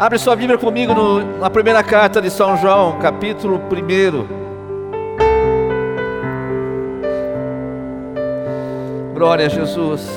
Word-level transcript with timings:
Abre 0.00 0.18
sua 0.18 0.34
Bíblia 0.34 0.56
comigo 0.56 0.94
no, 0.94 1.36
na 1.36 1.50
primeira 1.50 1.82
carta 1.82 2.22
de 2.22 2.30
São 2.30 2.56
João, 2.56 2.98
capítulo 3.00 3.60
1. 3.60 3.62
Glória 9.12 9.44
a 9.44 9.48
Jesus. 9.50 10.08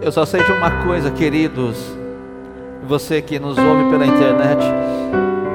Eu 0.00 0.10
só 0.10 0.24
sei 0.24 0.42
de 0.42 0.50
uma 0.50 0.82
coisa, 0.86 1.10
queridos, 1.10 1.76
você 2.84 3.20
que 3.20 3.38
nos 3.38 3.58
ouve 3.58 3.90
pela 3.90 4.06
internet, 4.06 4.64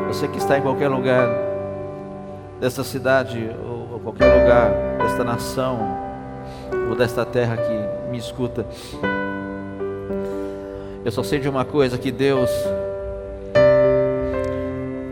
você 0.08 0.28
que 0.28 0.38
está 0.38 0.60
em 0.60 0.62
qualquer 0.62 0.88
lugar 0.88 1.41
desta 2.62 2.84
cidade 2.84 3.50
ou 3.68 4.00
qualquer 4.02 4.40
lugar 4.40 4.72
desta 5.00 5.24
nação 5.24 5.80
ou 6.88 6.96
desta 6.96 7.26
terra 7.26 7.58
que 7.58 8.10
me 8.12 8.20
escuta, 8.20 8.66
eu 11.04 11.12
só 11.12 11.24
sei 11.24 11.40
de 11.40 11.50
uma 11.50 11.66
coisa 11.66 11.98
que 11.98 12.12
Deus 12.12 12.50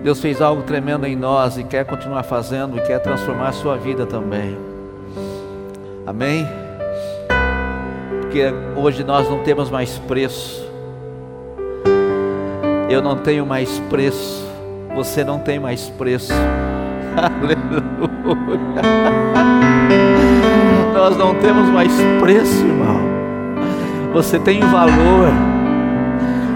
Deus 0.03 0.21
fez 0.21 0.41
algo 0.41 0.61
tremendo 0.61 1.05
em 1.05 1.15
nós 1.15 1.57
e 1.57 1.63
quer 1.63 1.85
continuar 1.85 2.23
fazendo 2.23 2.77
e 2.77 2.81
quer 2.81 2.99
transformar 2.99 3.49
a 3.49 3.51
sua 3.51 3.75
vida 3.77 4.05
também. 4.05 4.57
Amém? 6.05 6.47
Porque 8.21 8.43
hoje 8.77 9.03
nós 9.03 9.29
não 9.29 9.43
temos 9.43 9.69
mais 9.69 9.97
preço. 9.99 10.65
Eu 12.89 13.01
não 13.01 13.17
tenho 13.17 13.45
mais 13.45 13.77
preço. 13.89 14.47
Você 14.95 15.23
não 15.23 15.39
tem 15.39 15.59
mais 15.59 15.89
preço. 15.89 16.33
Aleluia. 17.19 18.81
Nós 20.93 21.17
não 21.17 21.35
temos 21.35 21.67
mais 21.69 21.91
preço, 22.19 22.65
irmão. 22.65 22.99
Você 24.13 24.39
tem 24.39 24.61
valor. 24.61 25.29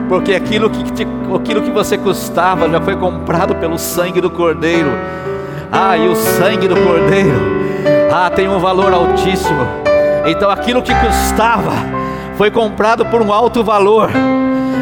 Porque 0.08 0.34
aquilo 0.34 0.70
que, 0.70 0.84
te, 0.92 1.08
aquilo 1.36 1.62
que 1.62 1.72
você 1.72 1.98
custava 1.98 2.70
já 2.70 2.80
foi 2.80 2.96
comprado 2.96 3.56
pelo 3.56 3.78
sangue 3.78 4.22
do 4.22 4.30
Cordeiro. 4.30 4.92
Ah, 5.72 5.98
e 5.98 6.08
o 6.08 6.16
sangue 6.16 6.68
do 6.68 6.76
Cordeiro, 6.76 7.40
ah, 8.14 8.30
tem 8.30 8.48
um 8.48 8.60
valor 8.60 8.94
altíssimo. 8.94 9.66
Então 10.26 10.50
aquilo 10.50 10.82
que 10.82 10.94
custava 10.94 11.72
foi 12.36 12.52
comprado 12.52 13.06
por 13.08 13.22
um 13.22 13.34
alto 13.34 13.64
valor. 13.64 14.12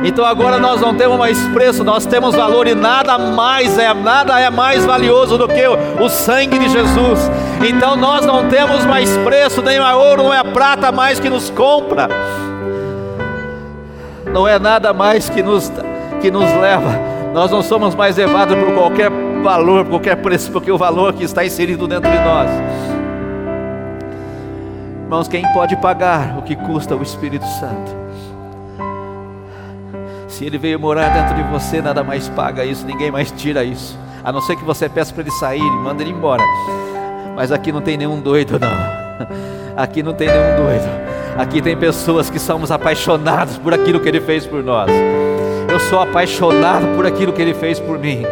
Então 0.03 0.25
agora 0.25 0.57
nós 0.57 0.81
não 0.81 0.95
temos 0.95 1.17
mais 1.17 1.39
preço, 1.49 1.83
nós 1.83 2.05
temos 2.05 2.35
valor 2.35 2.67
e 2.67 2.73
nada 2.73 3.19
mais 3.19 3.77
é, 3.77 3.93
nada 3.93 4.39
é 4.39 4.49
mais 4.49 4.83
valioso 4.83 5.37
do 5.37 5.47
que 5.47 5.67
o, 5.67 6.03
o 6.03 6.09
sangue 6.09 6.57
de 6.57 6.69
Jesus. 6.69 7.29
Então 7.67 7.95
nós 7.95 8.25
não 8.25 8.49
temos 8.49 8.83
mais 8.85 9.15
preço, 9.17 9.61
nem 9.61 9.77
a 9.77 9.95
ouro, 9.95 10.23
nem 10.23 10.37
a 10.37 10.43
prata 10.43 10.91
mais 10.91 11.19
que 11.19 11.29
nos 11.29 11.51
compra. 11.51 12.09
Não 14.33 14.47
é 14.47 14.57
nada 14.57 14.91
mais 14.91 15.29
que 15.29 15.43
nos, 15.43 15.71
que 16.19 16.31
nos 16.31 16.51
leva. 16.59 16.99
Nós 17.31 17.51
não 17.51 17.61
somos 17.61 17.93
mais 17.93 18.17
levados 18.17 18.57
por 18.57 18.73
qualquer 18.73 19.11
valor, 19.43 19.83
por 19.83 19.91
qualquer 19.91 20.15
preço, 20.17 20.51
porque 20.51 20.71
o 20.71 20.77
valor 20.77 21.13
que 21.13 21.23
está 21.23 21.45
inserido 21.45 21.87
dentro 21.87 22.09
de 22.09 22.19
nós. 22.19 22.49
Irmãos, 25.03 25.27
quem 25.27 25.43
pode 25.53 25.75
pagar 25.75 26.37
o 26.39 26.41
que 26.41 26.55
custa 26.55 26.95
o 26.95 27.03
Espírito 27.03 27.45
Santo? 27.45 28.00
Se 30.41 30.47
ele 30.47 30.57
veio 30.57 30.79
morar 30.79 31.09
dentro 31.09 31.35
de 31.35 31.43
você, 31.51 31.83
nada 31.83 32.03
mais 32.03 32.27
paga 32.27 32.65
isso, 32.65 32.83
ninguém 32.83 33.11
mais 33.11 33.29
tira 33.29 33.63
isso. 33.63 33.95
A 34.23 34.31
não 34.31 34.41
ser 34.41 34.55
que 34.55 34.63
você 34.63 34.89
peça 34.89 35.13
para 35.13 35.21
ele 35.21 35.31
sair 35.33 35.61
e 35.61 35.69
manda 35.69 36.01
ele 36.01 36.09
embora. 36.09 36.41
Mas 37.35 37.51
aqui 37.51 37.71
não 37.71 37.79
tem 37.79 37.95
nenhum 37.95 38.19
doido, 38.19 38.59
não. 38.59 38.71
Aqui 39.77 40.01
não 40.01 40.13
tem 40.13 40.27
nenhum 40.27 40.65
doido. 40.65 40.89
Aqui 41.37 41.61
tem 41.61 41.77
pessoas 41.77 42.27
que 42.27 42.39
somos 42.39 42.71
apaixonados 42.71 43.59
por 43.59 43.71
aquilo 43.71 43.99
que 43.99 44.09
ele 44.09 44.19
fez 44.19 44.47
por 44.47 44.63
nós. 44.63 44.89
Eu 45.69 45.79
sou 45.79 45.99
apaixonado 45.99 46.87
por 46.95 47.05
aquilo 47.05 47.31
que 47.31 47.41
ele 47.41 47.53
fez 47.53 47.79
por 47.79 47.99
mim. 47.99 48.23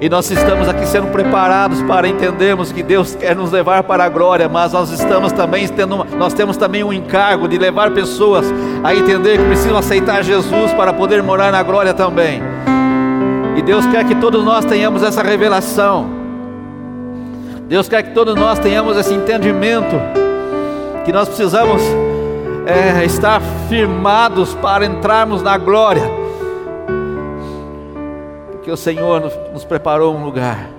E 0.00 0.08
nós 0.08 0.30
estamos 0.30 0.68
aqui 0.68 0.86
sendo 0.86 1.06
preparados 1.08 1.80
para 1.82 2.08
entendermos 2.08 2.72
que 2.72 2.82
Deus 2.82 3.14
quer 3.14 3.34
nos 3.36 3.52
levar 3.52 3.84
para 3.84 4.04
a 4.04 4.08
glória, 4.08 4.48
mas 4.48 4.72
nós 4.72 4.90
estamos 4.90 5.32
também 5.32 5.66
tendo, 5.68 6.04
nós 6.16 6.34
temos 6.34 6.56
também 6.56 6.82
um 6.82 6.92
encargo 6.92 7.46
de 7.48 7.56
levar 7.56 7.92
pessoas 7.92 8.44
a 8.82 8.94
entender 8.94 9.38
que 9.38 9.44
precisam 9.44 9.78
aceitar 9.78 10.22
Jesus 10.22 10.72
para 10.72 10.92
poder 10.92 11.22
morar 11.22 11.52
na 11.52 11.62
glória 11.62 11.94
também. 11.94 12.42
E 13.56 13.62
Deus 13.62 13.86
quer 13.86 14.04
que 14.04 14.16
todos 14.16 14.44
nós 14.44 14.64
tenhamos 14.64 15.02
essa 15.02 15.22
revelação. 15.22 16.10
Deus 17.68 17.88
quer 17.88 18.02
que 18.02 18.10
todos 18.10 18.34
nós 18.34 18.58
tenhamos 18.58 18.96
esse 18.96 19.14
entendimento 19.14 19.94
que 21.04 21.12
nós 21.12 21.28
precisamos 21.28 21.80
é, 22.66 23.04
estar 23.04 23.40
firmados 23.68 24.54
para 24.54 24.84
entrarmos 24.84 25.42
na 25.42 25.56
glória 25.56 26.23
que 28.64 28.70
o 28.70 28.76
Senhor 28.78 29.20
nos, 29.52 29.64
preparou 29.64 30.16
um 30.16 30.24
lugar. 30.24 30.70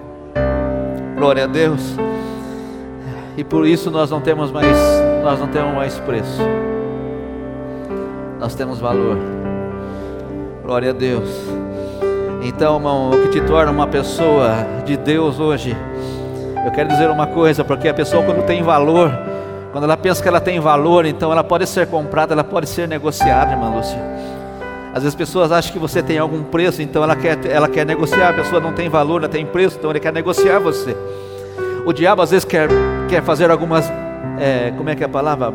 Glória 1.15 1.43
a 1.43 1.47
Deus. 1.47 1.95
E 3.37 3.43
por 3.43 3.67
isso 3.67 3.91
nós 3.91 4.09
não 4.09 4.19
temos 4.19 4.51
mais, 4.51 4.75
nós 5.23 5.39
não 5.39 5.47
temos 5.47 5.75
mais 5.75 5.99
preço. 5.99 6.41
Nós 8.39 8.55
temos 8.55 8.79
valor. 8.79 9.17
Glória 10.63 10.89
a 10.89 10.93
Deus. 10.93 11.29
Então, 12.41 12.75
irmão, 12.75 13.11
o 13.11 13.21
que 13.21 13.39
te 13.39 13.41
torna 13.41 13.71
uma 13.71 13.87
pessoa 13.87 14.65
de 14.83 14.97
Deus 14.97 15.39
hoje, 15.39 15.77
eu 16.65 16.71
quero 16.71 16.89
dizer 16.89 17.09
uma 17.11 17.27
coisa, 17.27 17.63
porque 17.63 17.87
a 17.87 17.93
pessoa 17.93 18.23
quando 18.23 18.43
tem 18.45 18.63
valor, 18.63 19.11
quando 19.71 19.83
ela 19.83 19.97
pensa 19.97 20.23
que 20.23 20.27
ela 20.27 20.41
tem 20.41 20.59
valor, 20.59 21.05
então 21.05 21.31
ela 21.31 21.43
pode 21.43 21.67
ser 21.67 21.85
comprada, 21.87 22.33
ela 22.33 22.43
pode 22.43 22.67
ser 22.67 22.87
negociada, 22.87 23.51
irmã 23.51 23.69
Lúcia. 23.69 23.99
Às 24.95 25.03
vezes 25.03 25.13
pessoas 25.13 25.51
acham 25.51 25.73
que 25.73 25.77
você 25.77 26.01
tem 26.01 26.17
algum 26.17 26.41
preço, 26.41 26.81
então 26.81 27.03
ela 27.03 27.17
quer, 27.17 27.37
ela 27.47 27.67
quer 27.67 27.85
negociar. 27.85 28.29
A 28.29 28.33
pessoa 28.33 28.61
não 28.61 28.71
tem 28.71 28.87
valor, 28.87 29.19
não 29.19 29.27
tem 29.27 29.45
preço, 29.45 29.77
então 29.77 29.89
ele 29.89 29.99
quer 29.99 30.13
negociar 30.13 30.57
você. 30.59 30.95
O 31.85 31.91
diabo 31.91 32.21
às 32.21 32.31
vezes 32.31 32.45
quer, 32.45 32.69
quer 33.09 33.21
fazer 33.21 33.51
algumas, 33.51 33.91
é, 34.39 34.71
como 34.77 34.89
é 34.89 34.95
que 34.95 35.03
é 35.03 35.05
a 35.05 35.09
palavra? 35.09 35.53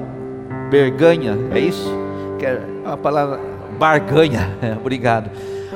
Berganha, 0.71 1.39
é 1.53 1.59
isso? 1.59 1.91
Quer 2.39 2.61
a 2.85 2.99
palavra 2.99 3.41
barganha, 3.79 4.51
é, 4.61 4.75
obrigado. 4.79 5.31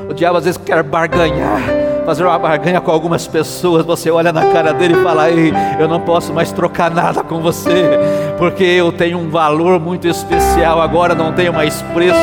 O 0.08 0.14
diabo 0.14 0.38
às 0.38 0.44
vezes 0.44 0.58
quer 0.58 0.82
barganhar 0.82 1.84
fazer 2.04 2.24
uma 2.24 2.38
barganha 2.38 2.80
com 2.80 2.90
algumas 2.90 3.26
pessoas, 3.26 3.84
você 3.84 4.10
olha 4.10 4.32
na 4.32 4.46
cara 4.46 4.72
dele 4.72 4.94
e 4.94 5.02
fala: 5.02 5.30
Ei, 5.30 5.52
eu 5.78 5.88
não 5.88 6.00
posso 6.00 6.32
mais 6.32 6.52
trocar 6.52 6.90
nada 6.90 7.22
com 7.22 7.40
você, 7.40 7.98
porque 8.38 8.62
eu 8.62 8.92
tenho 8.92 9.18
um 9.18 9.30
valor 9.30 9.80
muito 9.80 10.06
especial. 10.06 10.80
Agora 10.80 11.14
não 11.14 11.32
tenho 11.32 11.52
mais 11.52 11.80
preço, 11.94 12.18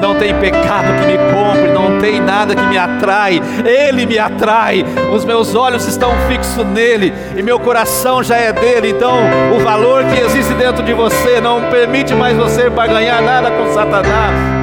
não 0.00 0.14
tem 0.16 0.34
pecado 0.38 0.86
que 1.00 1.06
me 1.06 1.18
compre, 1.32 1.72
não 1.72 2.00
tem 2.00 2.20
nada 2.20 2.54
que 2.54 2.66
me 2.66 2.78
atrai. 2.78 3.40
Ele 3.64 4.06
me 4.06 4.18
atrai, 4.18 4.84
os 5.14 5.24
meus 5.24 5.54
olhos 5.54 5.86
estão 5.86 6.10
fixos 6.28 6.64
nele 6.66 7.12
e 7.36 7.42
meu 7.42 7.60
coração 7.60 8.22
já 8.22 8.36
é 8.36 8.52
dele. 8.52 8.90
Então, 8.90 9.14
o 9.54 9.62
valor 9.62 10.04
que 10.04 10.20
existe 10.20 10.54
dentro 10.54 10.82
de 10.82 10.92
você 10.92 11.40
não 11.40 11.62
permite 11.70 12.14
mais 12.14 12.36
você 12.36 12.70
barganhar 12.70 13.22
nada 13.22 13.50
com 13.50 13.72
Satanás 13.72 14.55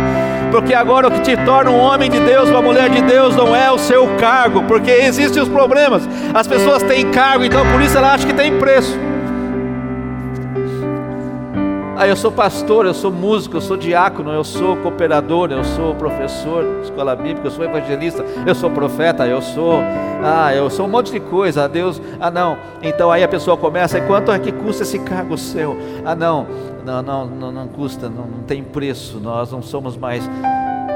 porque 0.53 0.75
agora 0.75 1.07
o 1.07 1.11
que 1.11 1.21
te 1.21 1.35
torna 1.45 1.71
um 1.71 1.79
homem 1.79 2.11
de 2.11 2.19
Deus, 2.19 2.47
uma 2.47 2.61
mulher 2.61 2.87
de 2.87 3.01
Deus, 3.01 3.35
não 3.35 3.55
é 3.55 3.71
o 3.71 3.79
seu 3.79 4.05
cargo, 4.17 4.61
porque 4.65 4.91
existem 4.91 5.41
os 5.41 5.49
problemas. 5.49 6.07
As 6.31 6.45
pessoas 6.45 6.83
têm 6.83 7.09
cargo, 7.09 7.43
então 7.43 7.65
por 7.71 7.81
isso 7.81 7.97
ela 7.97 8.13
acha 8.13 8.27
que 8.27 8.35
tem 8.35 8.59
preço. 8.59 8.95
Ah, 12.03 12.07
eu 12.07 12.17
sou 12.17 12.33
pastor, 12.33 12.85
eu 12.85 12.93
sou 12.93 13.09
músico, 13.09 13.55
eu 13.55 13.61
sou 13.61 13.77
diácono, 13.77 14.29
eu 14.33 14.43
sou 14.43 14.75
cooperador, 14.75 15.53
eu 15.53 15.63
sou 15.63 15.95
professor 15.95 16.81
de 16.81 16.87
escola 16.87 17.15
bíblica, 17.15 17.47
eu 17.47 17.51
sou 17.51 17.63
evangelista, 17.63 18.25
eu 18.45 18.53
sou 18.53 18.69
profeta, 18.69 19.25
eu 19.25 19.41
sou, 19.41 19.75
ah, 20.21 20.53
eu 20.53 20.69
sou 20.69 20.85
um 20.85 20.89
monte 20.89 21.13
de 21.13 21.21
coisa. 21.21 21.63
Ah, 21.63 21.67
Deus, 21.69 22.01
ah 22.19 22.29
não. 22.29 22.57
Então 22.81 23.09
aí 23.09 23.23
a 23.23 23.27
pessoa 23.29 23.55
começa, 23.55 23.97
e 23.97 24.01
quanto 24.01 24.33
é 24.33 24.37
que 24.37 24.51
custa 24.51 24.83
esse 24.83 24.99
cargo 24.99 25.37
seu? 25.37 25.77
Ah 26.03 26.13
não, 26.13 26.45
não, 26.85 27.01
não, 27.01 27.25
não, 27.25 27.51
não 27.53 27.67
custa, 27.69 28.09
não, 28.09 28.25
não 28.25 28.43
tem 28.45 28.61
preço. 28.61 29.17
Nós 29.21 29.53
não 29.53 29.61
somos 29.61 29.95
mais, 29.95 30.29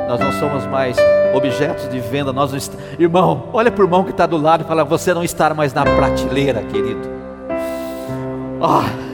nós 0.09 0.19
não 0.19 0.33
somos 0.33 0.65
mais 0.67 0.97
objetos 1.33 1.87
de 1.87 2.01
venda. 2.01 2.33
Nós 2.33 2.53
est... 2.53 2.73
irmão, 2.99 3.45
olha 3.53 3.71
para 3.71 3.81
o 3.81 3.85
irmão 3.85 4.03
que 4.03 4.11
está 4.11 4.25
do 4.25 4.35
lado 4.35 4.65
e 4.65 4.67
fala: 4.67 4.83
você 4.83 5.13
não 5.13 5.23
está 5.23 5.53
mais 5.53 5.73
na 5.73 5.85
prateleira, 5.85 6.63
querido. 6.63 7.07
Oh. 8.59 9.06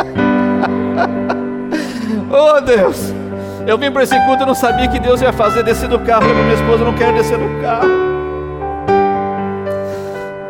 oh 2.30 2.60
Deus, 2.60 3.12
eu 3.66 3.78
vim 3.78 3.90
para 3.90 4.02
esse 4.02 4.18
culto 4.26 4.42
e 4.42 4.46
não 4.46 4.54
sabia 4.54 4.88
que 4.88 4.98
Deus 4.98 5.20
ia 5.20 5.32
fazer 5.32 5.62
descer 5.62 5.88
do 5.88 5.98
carro. 6.00 6.26
Eu 6.26 6.34
minha 6.34 6.54
esposa, 6.54 6.84
não 6.84 6.94
quero 6.94 7.14
descer 7.14 7.38
do 7.38 7.62
carro. 7.62 7.88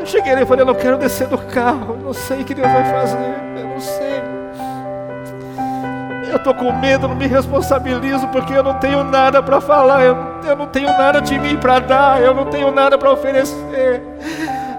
Eu 0.01 0.07
cheguei 0.07 0.33
ali 0.33 0.43
e 0.43 0.47
falei, 0.47 0.63
eu 0.63 0.67
não 0.67 0.75
quero 0.75 0.97
descer 0.97 1.27
do 1.27 1.39
carro. 1.39 1.97
Eu 1.99 2.07
não 2.07 2.13
sei 2.13 2.41
o 2.41 2.45
que 2.45 2.55
Deus 2.55 2.67
vai 2.67 2.85
fazer. 2.85 3.35
Eu 3.57 3.69
não 3.69 3.81
sei. 3.81 4.21
Eu 6.31 6.37
estou 6.37 6.55
com 6.55 6.73
medo, 6.73 7.09
não 7.09 7.17
me 7.17 7.27
responsabilizo 7.27 8.29
porque 8.29 8.53
eu 8.53 8.63
não 8.63 8.75
tenho 8.75 9.03
nada 9.03 9.43
para 9.43 9.61
falar. 9.61 10.05
Eu, 10.05 10.17
eu 10.47 10.57
não 10.57 10.69
tenho 10.69 10.89
nada 10.89 11.21
de 11.21 11.39
mim 11.39 11.57
para 11.57 11.81
dar. 11.81 12.23
Eu 12.23 12.35
não 12.35 12.47
tenho 12.47 12.71
nada 12.71 12.97
para 12.97 13.11
oferecer. 13.11 14.01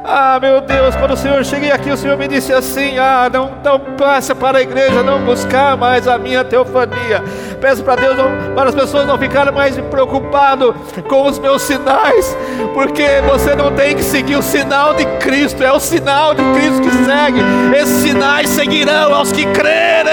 Ah, 0.03 0.39
meu 0.41 0.61
Deus, 0.61 0.95
quando 0.95 1.11
o 1.11 1.17
Senhor 1.17 1.45
cheguei 1.45 1.71
aqui, 1.71 1.91
o 1.91 1.97
Senhor 1.97 2.17
me 2.17 2.27
disse 2.27 2.51
assim: 2.51 2.97
Ah, 2.97 3.29
não, 3.31 3.51
não 3.63 3.79
passe 3.95 4.33
para 4.33 4.57
a 4.57 4.61
igreja, 4.61 5.03
não 5.03 5.19
buscar 5.19 5.77
mais 5.77 6.07
a 6.07 6.17
minha 6.17 6.43
teofania. 6.43 7.23
Peço 7.59 7.83
para 7.83 8.01
Deus, 8.01 8.17
não, 8.17 8.55
para 8.55 8.69
as 8.69 8.75
pessoas 8.75 9.05
não 9.05 9.17
ficarem 9.19 9.53
mais 9.53 9.77
preocupadas 9.77 10.73
com 11.07 11.27
os 11.27 11.37
meus 11.37 11.61
sinais, 11.61 12.35
porque 12.73 13.05
você 13.29 13.55
não 13.55 13.71
tem 13.73 13.95
que 13.95 14.03
seguir 14.03 14.35
o 14.35 14.41
sinal 14.41 14.95
de 14.95 15.05
Cristo, 15.19 15.63
é 15.63 15.71
o 15.71 15.79
sinal 15.79 16.33
de 16.33 16.41
Cristo 16.53 16.81
que 16.81 16.91
segue. 17.05 17.39
Esses 17.79 18.01
sinais 18.01 18.49
seguirão 18.49 19.13
aos 19.13 19.31
que 19.31 19.45
crerem. 19.45 20.11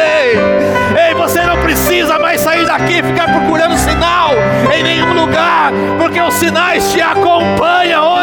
Ei, 1.09 1.15
você 1.15 1.41
não 1.41 1.57
precisa 1.63 2.19
mais 2.19 2.43
sair 2.43 2.67
daqui 2.67 2.99
e 2.99 3.03
ficar 3.03 3.33
procurando 3.33 3.79
sinal 3.79 4.33
em 4.75 4.83
nenhum 4.83 5.15
lugar, 5.15 5.73
porque 5.99 6.21
os 6.21 6.35
sinais 6.35 6.93
te 6.93 7.01
acompanham 7.01 8.18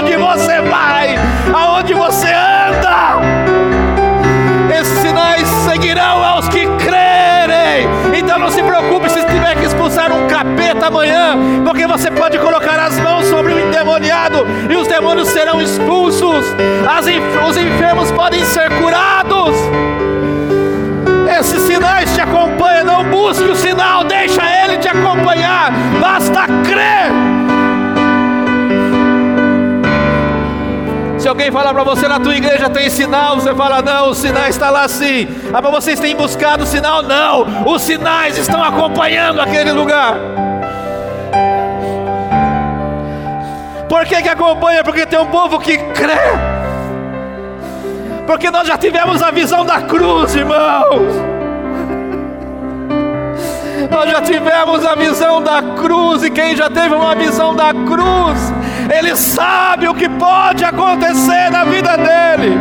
demônios 15.26 15.30
serão 15.30 15.62
expulsos. 15.62 16.46
os 17.48 17.58
enfermos 17.58 18.12
podem 18.12 18.46
ser 18.46 18.70
curados. 18.82 19.56
Esses 21.40 21.62
sinais 21.64 22.14
te 22.14 22.22
acompanham, 22.22 22.86
não 22.86 23.04
busque 23.06 23.44
o 23.44 23.56
sinal, 23.56 24.04
deixa 24.04 24.42
ele 24.64 24.78
te 24.78 24.88
acompanhar, 24.88 25.72
basta 26.00 26.46
crer. 26.64 27.12
Se 31.18 31.28
alguém 31.28 31.52
falar 31.52 31.74
para 31.74 31.84
você 31.84 32.08
na 32.08 32.20
tua 32.20 32.36
igreja 32.36 32.70
tem 32.70 32.90
sinal, 32.90 33.36
você 33.36 33.54
fala 33.56 33.82
não, 33.82 34.12
o 34.12 34.16
sinal 34.16 34.48
está 34.48 34.70
lá 34.70 34.88
sim. 34.88 35.28
Ah, 35.52 35.62
mas 35.62 35.72
vocês 35.72 36.00
têm 36.00 36.16
buscado 36.16 36.64
o 36.64 36.68
sinal? 36.68 37.02
Não, 37.02 37.66
os 37.66 37.82
sinais 37.82 38.38
estão 38.38 38.64
acompanhando 38.64 39.42
aquele 39.42 39.72
lugar. 39.72 40.35
Por 43.96 44.06
que, 44.06 44.22
que 44.22 44.28
acompanha? 44.28 44.84
Porque 44.84 45.06
tem 45.06 45.18
um 45.18 45.28
povo 45.28 45.58
que 45.58 45.78
crê. 45.78 46.20
Porque 48.28 48.52
nós 48.52 48.68
já 48.68 48.78
tivemos 48.78 49.24
a 49.24 49.32
visão 49.32 49.66
da 49.66 49.84
cruz, 49.84 50.36
irmãos. 50.36 51.16
Nós 53.90 54.12
já 54.12 54.22
tivemos 54.22 54.86
a 54.86 54.96
visão 54.96 55.42
da 55.42 55.62
cruz, 55.78 56.26
e 56.26 56.30
quem 56.30 56.58
já 56.58 56.70
teve 56.70 56.94
uma 56.94 57.16
visão 57.16 57.56
da 57.56 57.74
cruz, 57.74 58.54
ele 58.94 59.16
sabe 59.16 59.88
o 59.88 59.96
que 59.96 60.10
pode 60.10 60.66
acontecer 60.66 61.50
na 61.50 61.64
vida 61.64 61.96
dele. 61.96 62.58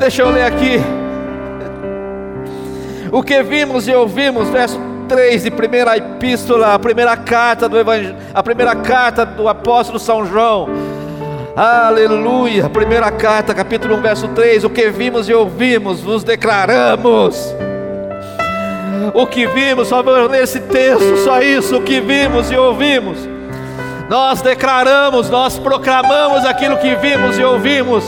Deixa 0.00 0.22
eu 0.22 0.30
ler 0.30 0.46
aqui. 0.46 0.80
O 3.12 3.22
que 3.22 3.40
vimos 3.44 3.86
e 3.86 3.94
ouvimos, 3.94 4.48
verso 4.48 4.87
3 5.08 5.42
de 5.42 5.50
primeira 5.50 5.96
epístola, 5.96 6.74
a 6.74 6.78
primeira 6.78 7.16
carta 7.16 7.68
do 7.68 7.78
evangelho, 7.78 8.14
a 8.34 8.42
primeira 8.42 8.76
carta 8.76 9.24
do 9.24 9.48
apóstolo 9.48 9.98
São 9.98 10.26
João. 10.26 10.68
Aleluia, 11.56 12.68
primeira 12.68 13.10
carta, 13.10 13.54
capítulo 13.54 13.96
1, 13.96 14.00
verso 14.02 14.28
3, 14.28 14.64
o 14.64 14.70
que 14.70 14.90
vimos 14.90 15.28
e 15.28 15.34
ouvimos, 15.34 16.04
nos 16.04 16.22
declaramos 16.22 17.54
o 19.14 19.26
que 19.26 19.46
vimos, 19.46 19.88
só 19.88 20.02
vamos 20.02 20.30
ler 20.30 20.44
esse 20.44 20.60
texto, 20.60 21.16
só 21.24 21.40
isso, 21.40 21.78
o 21.78 21.82
que 21.82 22.00
vimos 22.00 22.50
e 22.50 22.56
ouvimos. 22.56 23.18
Nós 24.08 24.40
declaramos, 24.40 25.28
nós 25.28 25.58
proclamamos 25.58 26.44
aquilo 26.44 26.76
que 26.76 26.94
vimos 26.94 27.38
e 27.38 27.42
ouvimos. 27.42 28.04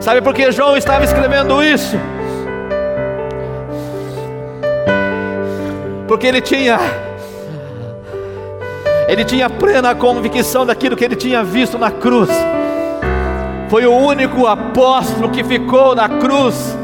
Sabe 0.00 0.20
por 0.20 0.34
que 0.34 0.50
João 0.50 0.76
estava 0.76 1.04
escrevendo 1.04 1.62
isso? 1.62 1.96
Porque 6.10 6.26
ele 6.26 6.40
tinha 6.40 6.76
ele 9.06 9.24
tinha 9.24 9.48
plena 9.48 9.94
convicção 9.94 10.66
daquilo 10.66 10.96
que 10.96 11.04
ele 11.04 11.14
tinha 11.14 11.44
visto 11.44 11.78
na 11.78 11.88
cruz. 11.88 12.28
Foi 13.68 13.86
o 13.86 13.96
único 13.96 14.44
apóstolo 14.48 15.30
que 15.30 15.44
ficou 15.44 15.94
na 15.94 16.08
cruz 16.08 16.76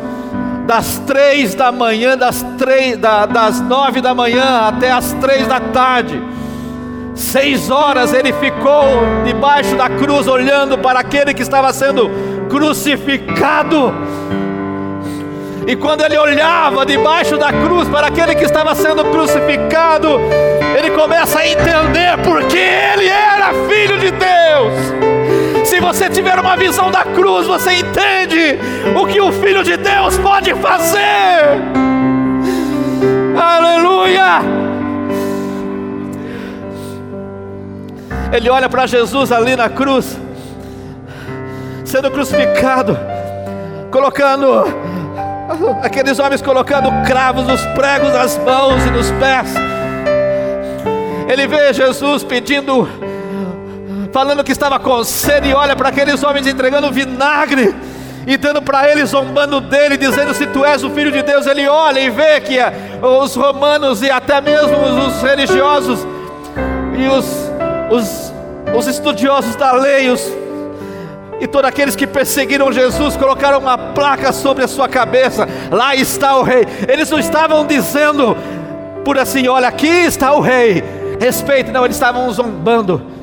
das 0.64 0.98
três 1.08 1.56
da 1.56 1.72
manhã, 1.72 2.16
das, 2.16 2.40
três, 2.56 2.96
da, 2.98 3.26
das 3.26 3.60
nove 3.60 4.00
da 4.00 4.14
manhã 4.14 4.60
até 4.68 4.92
as 4.92 5.12
três 5.14 5.44
da 5.48 5.58
tarde. 5.58 6.22
Seis 7.12 7.68
horas 7.68 8.14
ele 8.14 8.32
ficou 8.32 8.84
debaixo 9.24 9.74
da 9.74 9.88
cruz, 9.88 10.28
olhando 10.28 10.78
para 10.78 11.00
aquele 11.00 11.34
que 11.34 11.42
estava 11.42 11.72
sendo 11.72 12.08
crucificado. 12.48 13.92
E 15.66 15.74
quando 15.74 16.02
ele 16.02 16.16
olhava 16.16 16.86
debaixo 16.86 17.36
da 17.36 17.52
cruz 17.52 17.88
para 17.88 18.06
aquele 18.06 18.36
que 18.36 18.44
estava 18.44 18.72
sendo 18.74 19.04
crucificado, 19.06 20.20
ele 20.78 20.90
começa 20.90 21.40
a 21.40 21.48
entender 21.48 22.16
porque 22.22 22.56
ele 22.56 23.08
era 23.08 23.52
filho 23.68 23.98
de 23.98 24.12
Deus. 24.12 25.66
Se 25.66 25.80
você 25.80 26.08
tiver 26.08 26.38
uma 26.38 26.56
visão 26.56 26.88
da 26.92 27.02
cruz, 27.02 27.48
você 27.48 27.72
entende 27.72 28.56
o 28.94 29.06
que 29.06 29.20
o 29.20 29.32
Filho 29.32 29.64
de 29.64 29.76
Deus 29.76 30.16
pode 30.18 30.54
fazer. 30.54 31.60
Aleluia! 33.36 34.40
Ele 38.32 38.48
olha 38.48 38.68
para 38.68 38.86
Jesus 38.86 39.32
ali 39.32 39.56
na 39.56 39.68
cruz, 39.68 40.16
sendo 41.84 42.10
crucificado, 42.10 42.96
colocando 43.90 44.64
aqueles 45.82 46.18
homens 46.18 46.42
colocando 46.42 46.90
cravos 47.06 47.46
nos 47.46 47.64
pregos 47.66 48.12
nas 48.12 48.38
mãos 48.38 48.84
e 48.84 48.90
nos 48.90 49.10
pés. 49.12 49.54
Ele 51.28 51.46
vê 51.46 51.72
Jesus 51.72 52.22
pedindo 52.22 52.88
falando 54.12 54.42
que 54.42 54.52
estava 54.52 54.78
com 54.78 55.04
sede, 55.04 55.48
e 55.48 55.54
olha 55.54 55.76
para 55.76 55.90
aqueles 55.90 56.22
homens 56.22 56.46
entregando 56.46 56.90
vinagre 56.90 57.74
e 58.26 58.36
dando 58.36 58.62
para 58.62 58.90
eles, 58.90 59.10
zombando 59.10 59.60
dele, 59.60 59.96
dizendo: 59.96 60.32
Se 60.34 60.46
tu 60.46 60.64
és 60.64 60.82
o 60.82 60.90
filho 60.90 61.12
de 61.12 61.22
Deus, 61.22 61.46
ele 61.46 61.68
olha 61.68 62.00
e 62.00 62.10
vê 62.10 62.40
que 62.40 62.56
os 63.02 63.34
romanos 63.36 64.02
e 64.02 64.10
até 64.10 64.40
mesmo 64.40 64.76
os 64.78 65.22
religiosos 65.22 66.06
e 66.98 67.06
os, 67.08 67.26
os, 67.90 68.32
os 68.76 68.86
estudiosos 68.86 69.54
da 69.54 69.72
lei, 69.72 70.10
os, 70.10 70.32
e 71.40 71.46
todos 71.46 71.68
aqueles 71.68 71.94
que 71.94 72.06
perseguiram 72.06 72.72
Jesus 72.72 73.16
colocaram 73.16 73.58
uma 73.58 73.76
placa 73.76 74.32
sobre 74.32 74.64
a 74.64 74.68
sua 74.68 74.88
cabeça: 74.88 75.48
Lá 75.70 75.94
está 75.94 76.36
o 76.38 76.42
rei. 76.42 76.66
Eles 76.88 77.10
não 77.10 77.18
estavam 77.18 77.66
dizendo 77.66 78.36
por 79.04 79.18
assim: 79.18 79.48
Olha, 79.48 79.68
aqui 79.68 79.86
está 79.86 80.32
o 80.32 80.40
rei. 80.40 80.82
Respeito, 81.20 81.72
não, 81.72 81.84
eles 81.84 81.96
estavam 81.96 82.30
zombando 82.30 83.16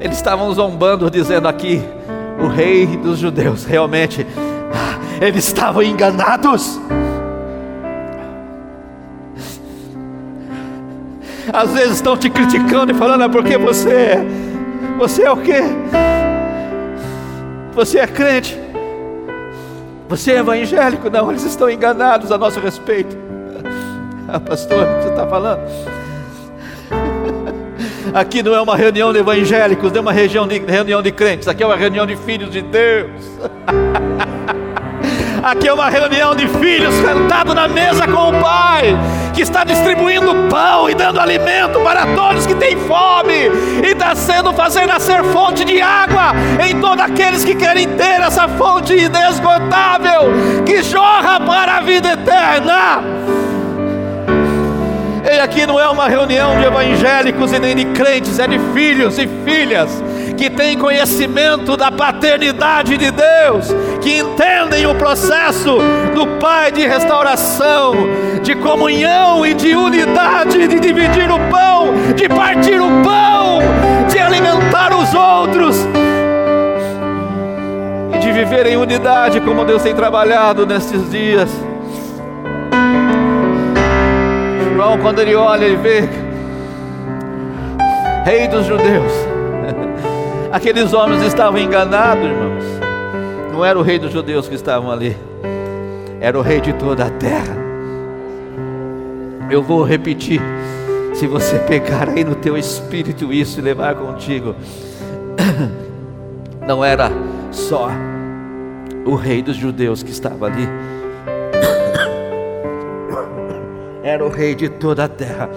eles 0.00 0.16
estavam 0.16 0.50
zombando, 0.52 1.10
dizendo 1.10 1.46
aqui: 1.46 1.82
o 2.42 2.48
rei 2.48 2.86
dos 2.86 3.18
judeus. 3.18 3.64
Realmente, 3.64 4.26
eles 5.20 5.44
estavam 5.44 5.82
enganados. 5.82 6.80
Às 11.52 11.72
vezes 11.72 11.96
estão 11.96 12.16
te 12.16 12.30
criticando 12.30 12.92
e 12.92 12.94
falando: 12.94 13.24
é 13.24 13.28
porque 13.28 13.58
você 13.58 13.90
é, 13.90 14.26
você 15.00 15.22
é 15.22 15.32
o 15.32 15.36
quê? 15.38 15.62
Você 17.72 17.98
é 17.98 18.06
crente? 18.06 18.60
Você 20.10 20.32
é 20.32 20.38
evangélico? 20.40 21.08
Não, 21.08 21.30
eles 21.30 21.42
estão 21.42 21.70
enganados 21.70 22.30
a 22.30 22.36
nosso 22.36 22.60
respeito. 22.60 23.16
Ah, 24.28 24.38
pastor, 24.38 24.82
o 24.82 24.96
que 24.96 25.02
você 25.04 25.08
está 25.08 25.26
falando? 25.26 25.62
Aqui 28.12 28.42
não 28.42 28.54
é 28.54 28.60
uma 28.60 28.76
reunião 28.76 29.10
de 29.10 29.20
evangélicos, 29.20 29.90
é 29.94 30.00
uma 30.00 30.12
reunião 30.12 30.46
de, 30.46 30.58
reunião 30.58 31.00
de 31.00 31.12
crentes, 31.12 31.48
aqui 31.48 31.62
é 31.62 31.66
uma 31.66 31.76
reunião 31.76 32.04
de 32.04 32.16
filhos 32.16 32.50
de 32.50 32.60
Deus. 32.60 33.10
Aqui 35.42 35.68
é 35.68 35.72
uma 35.72 35.88
reunião 35.88 36.36
de 36.36 36.46
filhos 36.46 36.94
sentados 36.96 37.54
na 37.54 37.66
mesa 37.66 38.06
com 38.06 38.28
o 38.28 38.40
Pai, 38.42 38.94
que 39.32 39.42
está 39.42 39.64
distribuindo 39.64 40.48
pão 40.48 40.88
e 40.88 40.94
dando 40.94 41.20
alimento 41.20 41.80
para 41.80 42.06
todos 42.14 42.46
que 42.46 42.54
têm 42.54 42.76
fome, 42.76 43.50
e 43.82 43.92
está 43.92 44.14
sendo 44.14 44.52
fazer 44.52 44.86
nascer 44.86 45.22
fonte 45.24 45.64
de 45.64 45.80
água 45.80 46.32
em 46.68 46.80
todos 46.80 47.04
aqueles 47.04 47.44
que 47.44 47.54
querem 47.54 47.88
ter 47.88 48.20
essa 48.20 48.48
fonte 48.48 48.94
inesgotável 48.94 50.32
que 50.64 50.82
jorra 50.82 51.40
para 51.40 51.78
a 51.78 51.80
vida 51.80 52.12
eterna. 52.12 53.02
E 55.32 55.38
aqui 55.38 55.66
não 55.66 55.78
é 55.78 55.88
uma 55.88 56.08
reunião 56.08 56.58
de 56.58 56.64
evangélicos 56.64 57.52
e 57.52 57.58
nem 57.58 57.76
de 57.76 57.84
crentes, 57.86 58.38
é 58.38 58.46
de 58.46 58.58
filhos 58.74 59.18
e 59.18 59.28
filhas 59.44 60.02
que 60.40 60.48
têm 60.48 60.78
conhecimento 60.78 61.76
da 61.76 61.92
paternidade 61.92 62.96
de 62.96 63.10
Deus, 63.10 63.66
que 64.00 64.20
entendem 64.20 64.86
o 64.86 64.94
processo 64.94 65.76
do 66.14 66.26
Pai 66.38 66.72
de 66.72 66.86
restauração, 66.86 67.92
de 68.42 68.54
comunhão 68.54 69.44
e 69.44 69.52
de 69.52 69.76
unidade, 69.76 70.66
de 70.66 70.80
dividir 70.80 71.30
o 71.30 71.38
pão, 71.50 71.92
de 72.16 72.26
partir 72.26 72.80
o 72.80 72.88
pão, 73.02 73.58
de 74.10 74.18
alimentar 74.18 74.96
os 74.98 75.12
outros 75.12 75.76
e 78.14 78.18
de 78.18 78.32
viver 78.32 78.64
em 78.64 78.78
unidade 78.78 79.42
como 79.42 79.62
Deus 79.66 79.82
tem 79.82 79.94
trabalhado 79.94 80.64
nestes 80.64 81.10
dias. 81.10 81.50
João, 84.74 84.96
quando 85.00 85.18
ele 85.18 85.34
olha, 85.34 85.66
ele 85.66 85.76
vê 85.76 86.08
Rei 88.24 88.48
dos 88.48 88.64
Judeus. 88.64 89.29
Aqueles 90.52 90.92
homens 90.92 91.22
estavam 91.22 91.60
enganados, 91.60 92.24
irmãos. 92.24 92.64
Não 93.52 93.64
era 93.64 93.78
o 93.78 93.82
rei 93.82 94.00
dos 94.00 94.12
judeus 94.12 94.48
que 94.48 94.56
estavam 94.56 94.90
ali, 94.90 95.16
era 96.20 96.36
o 96.36 96.42
rei 96.42 96.60
de 96.60 96.72
toda 96.72 97.06
a 97.06 97.10
terra. 97.10 97.56
Eu 99.48 99.62
vou 99.62 99.84
repetir. 99.84 100.40
Se 101.14 101.26
você 101.26 101.58
pegar 101.58 102.08
aí 102.08 102.24
no 102.24 102.34
teu 102.34 102.56
espírito 102.56 103.32
isso 103.32 103.60
e 103.60 103.62
levar 103.62 103.94
contigo, 103.94 104.56
não 106.66 106.84
era 106.84 107.12
só 107.52 107.90
o 109.04 109.14
rei 109.14 109.42
dos 109.42 109.54
judeus 109.54 110.02
que 110.02 110.10
estava 110.10 110.46
ali, 110.46 110.68
era 114.02 114.24
o 114.24 114.30
rei 114.30 114.54
de 114.54 114.68
toda 114.68 115.04
a 115.04 115.08
terra, 115.08 115.48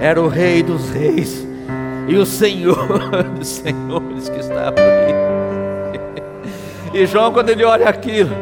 era 0.00 0.20
o 0.20 0.28
rei 0.28 0.62
dos 0.62 0.90
reis 0.90 1.49
e 2.10 2.16
o 2.18 2.26
Senhor 2.26 2.88
dos 3.38 3.48
senhores 3.48 4.28
que 4.28 4.40
estava 4.40 4.74
ali. 4.80 5.14
E 6.92 7.06
João, 7.06 7.32
quando 7.32 7.50
ele 7.50 7.64
olha 7.64 7.88
aquilo, 7.88 8.34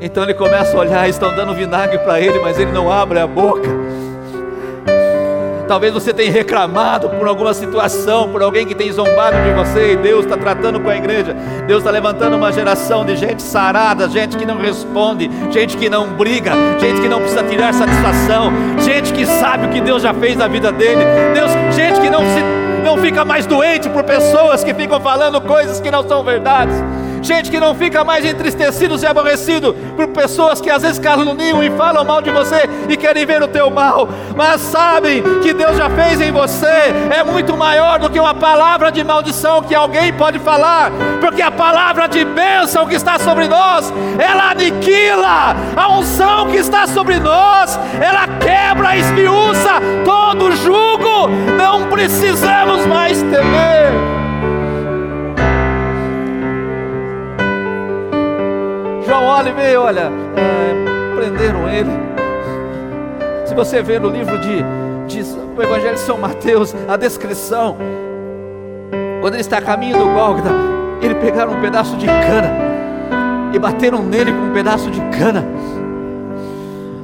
então 0.00 0.24
ele 0.24 0.34
começa 0.34 0.76
a 0.76 0.80
olhar, 0.80 1.08
estão 1.08 1.32
dando 1.36 1.54
vinagre 1.54 1.98
para 1.98 2.20
ele, 2.20 2.40
mas 2.40 2.58
ele 2.58 2.72
não 2.72 2.90
abre 2.90 3.20
a 3.20 3.26
boca. 3.26 3.70
Talvez 5.68 5.94
você 5.94 6.12
tenha 6.12 6.32
reclamado 6.32 7.08
por 7.10 7.28
alguma 7.28 7.54
situação, 7.54 8.28
por 8.28 8.42
alguém 8.42 8.66
que 8.66 8.74
tem 8.74 8.90
zombado 8.90 9.36
de 9.40 9.52
você, 9.52 9.92
e 9.92 9.96
Deus 9.96 10.24
está 10.24 10.36
tratando 10.36 10.80
com 10.80 10.90
a 10.90 10.96
igreja. 10.96 11.32
Deus 11.68 11.78
está 11.78 11.92
levantando 11.92 12.36
uma 12.36 12.52
geração 12.52 13.04
de 13.04 13.14
gente 13.14 13.40
sarada, 13.40 14.08
gente 14.08 14.36
que 14.36 14.44
não 14.44 14.58
responde, 14.58 15.30
gente 15.52 15.76
que 15.76 15.88
não 15.88 16.08
briga, 16.08 16.50
gente 16.80 17.00
que 17.00 17.08
não 17.08 17.20
precisa 17.20 17.44
tirar 17.44 17.72
satisfação, 17.72 18.52
gente 18.80 19.12
que 19.12 19.24
sabe 19.24 19.66
o 19.66 19.70
que 19.70 19.80
Deus 19.80 20.02
já 20.02 20.12
fez 20.12 20.36
na 20.36 20.48
vida 20.48 20.72
dele, 20.72 21.04
Deus, 21.32 21.52
gente 21.74 22.00
que 22.00 22.10
não, 22.10 22.20
se, 22.20 22.61
não 22.82 22.98
fica 22.98 23.24
mais 23.24 23.46
doente 23.46 23.88
por 23.88 24.04
pessoas 24.04 24.62
que 24.64 24.74
ficam 24.74 25.00
falando 25.00 25.40
coisas 25.40 25.80
que 25.80 25.90
não 25.90 26.06
são 26.06 26.22
verdades 26.22 26.74
gente 27.22 27.50
que 27.50 27.60
não 27.60 27.74
fica 27.74 28.02
mais 28.04 28.24
entristecidos 28.24 29.02
e 29.02 29.06
aborrecidos 29.06 29.74
por 29.96 30.08
pessoas 30.08 30.60
que 30.60 30.70
às 30.70 30.82
vezes 30.82 30.98
caluniam 30.98 31.62
e 31.62 31.70
falam 31.70 32.04
mal 32.04 32.20
de 32.20 32.30
você 32.30 32.68
e 32.88 32.96
querem 32.96 33.24
ver 33.24 33.42
o 33.42 33.48
teu 33.48 33.70
mal, 33.70 34.08
mas 34.36 34.60
sabem 34.60 35.22
que 35.42 35.52
Deus 35.52 35.76
já 35.76 35.88
fez 35.90 36.20
em 36.20 36.32
você, 36.32 36.66
é 37.10 37.22
muito 37.22 37.56
maior 37.56 37.98
do 37.98 38.10
que 38.10 38.18
uma 38.18 38.34
palavra 38.34 38.90
de 38.90 39.02
maldição 39.04 39.62
que 39.62 39.74
alguém 39.74 40.12
pode 40.12 40.38
falar, 40.38 40.90
porque 41.20 41.42
a 41.42 41.50
palavra 41.50 42.08
de 42.08 42.24
bênção 42.24 42.86
que 42.86 42.94
está 42.94 43.18
sobre 43.18 43.46
nós, 43.46 43.92
ela 44.18 44.50
aniquila 44.50 45.56
a 45.76 45.88
unção 45.96 46.48
que 46.48 46.56
está 46.56 46.86
sobre 46.86 47.18
nós, 47.18 47.78
ela 48.00 48.26
quebra, 48.38 48.96
esmiuça 48.96 49.80
todo 50.04 50.52
jugo, 50.56 51.28
não 51.56 51.88
precisamos 51.88 52.86
mais 52.86 53.22
temer. 53.22 54.21
João 59.06 59.54
vê, 59.54 59.76
olha, 59.76 60.10
é, 60.36 61.14
prenderam 61.16 61.68
ele. 61.68 61.90
Se 63.46 63.54
você 63.54 63.82
ver 63.82 64.00
no 64.00 64.08
livro 64.08 64.38
de, 64.38 64.62
de 65.08 65.22
o 65.56 65.62
Evangelho 65.62 65.94
de 65.94 66.00
São 66.00 66.18
Mateus, 66.18 66.74
a 66.88 66.96
descrição, 66.96 67.76
quando 69.20 69.34
ele 69.34 69.42
está 69.42 69.58
a 69.58 69.62
caminho 69.62 69.98
do 69.98 70.04
Gólgota, 70.04 70.50
ele 71.00 71.14
pegaram 71.16 71.52
um 71.52 71.60
pedaço 71.60 71.96
de 71.96 72.06
cana 72.06 72.50
e 73.52 73.58
bateram 73.58 74.02
nele 74.02 74.32
com 74.32 74.38
um 74.38 74.52
pedaço 74.52 74.90
de 74.90 75.00
cana. 75.18 75.44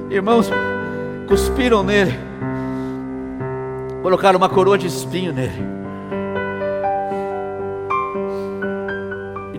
Irmãos, 0.09 0.51
cuspiram 1.27 1.83
nele, 1.83 2.19
colocaram 4.03 4.39
uma 4.39 4.49
coroa 4.49 4.79
de 4.79 4.87
espinho 4.87 5.33
nele. 5.33 5.78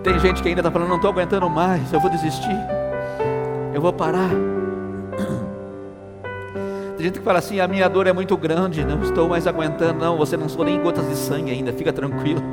E 0.00 0.02
tem 0.02 0.18
gente 0.18 0.42
que 0.42 0.48
ainda 0.48 0.62
está 0.62 0.70
falando, 0.70 0.88
não 0.88 0.96
estou 0.96 1.10
aguentando 1.10 1.50
mais, 1.50 1.92
eu 1.92 2.00
vou 2.00 2.08
desistir, 2.08 2.56
eu 3.74 3.82
vou 3.82 3.92
parar. 3.92 4.30
Tem 6.96 7.04
gente 7.04 7.18
que 7.18 7.24
fala 7.24 7.38
assim, 7.38 7.60
a 7.60 7.68
minha 7.68 7.86
dor 7.86 8.06
é 8.06 8.12
muito 8.12 8.34
grande, 8.34 8.82
não 8.82 9.02
estou 9.02 9.28
mais 9.28 9.46
aguentando, 9.46 9.98
não, 9.98 10.16
você 10.16 10.38
não 10.38 10.48
soou 10.48 10.64
nem 10.64 10.80
gotas 10.80 11.06
de 11.06 11.14
sangue 11.14 11.50
ainda, 11.50 11.70
fica 11.70 11.92
tranquilo. 11.92 12.40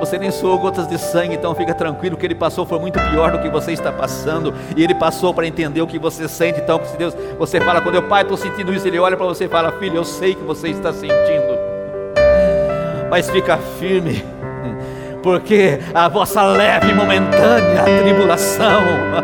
Você 0.00 0.18
nem 0.18 0.30
soou 0.30 0.58
gotas 0.58 0.86
de 0.86 0.98
sangue, 0.98 1.34
então 1.34 1.54
fica 1.54 1.72
tranquilo, 1.72 2.16
o 2.16 2.18
que 2.18 2.26
ele 2.26 2.34
passou 2.34 2.66
foi 2.66 2.78
muito 2.78 3.00
pior 3.00 3.32
do 3.32 3.38
que 3.38 3.48
você 3.48 3.72
está 3.72 3.90
passando, 3.90 4.52
e 4.76 4.84
ele 4.84 4.94
passou 4.94 5.32
para 5.32 5.46
entender 5.46 5.80
o 5.80 5.86
que 5.86 5.98
você 5.98 6.28
sente, 6.28 6.60
então 6.60 6.78
se 6.84 6.94
Deus, 6.98 7.16
você 7.38 7.58
fala, 7.58 7.80
quando 7.80 7.94
eu 7.94 8.02
pai 8.02 8.20
estou 8.20 8.36
sentindo 8.36 8.74
isso, 8.74 8.86
ele 8.86 8.98
olha 8.98 9.16
para 9.16 9.24
você 9.24 9.46
e 9.46 9.48
fala, 9.48 9.72
filho, 9.72 9.96
eu 9.96 10.04
sei 10.04 10.34
que 10.34 10.42
você 10.42 10.68
está 10.68 10.92
sentindo, 10.92 11.56
mas 13.08 13.30
fica 13.30 13.56
firme, 13.56 14.22
porque 15.24 15.78
a 15.94 16.06
vossa 16.06 16.42
leve 16.42 16.90
e 16.90 16.94
momentânea 16.94 17.82
tribulação 18.02 18.82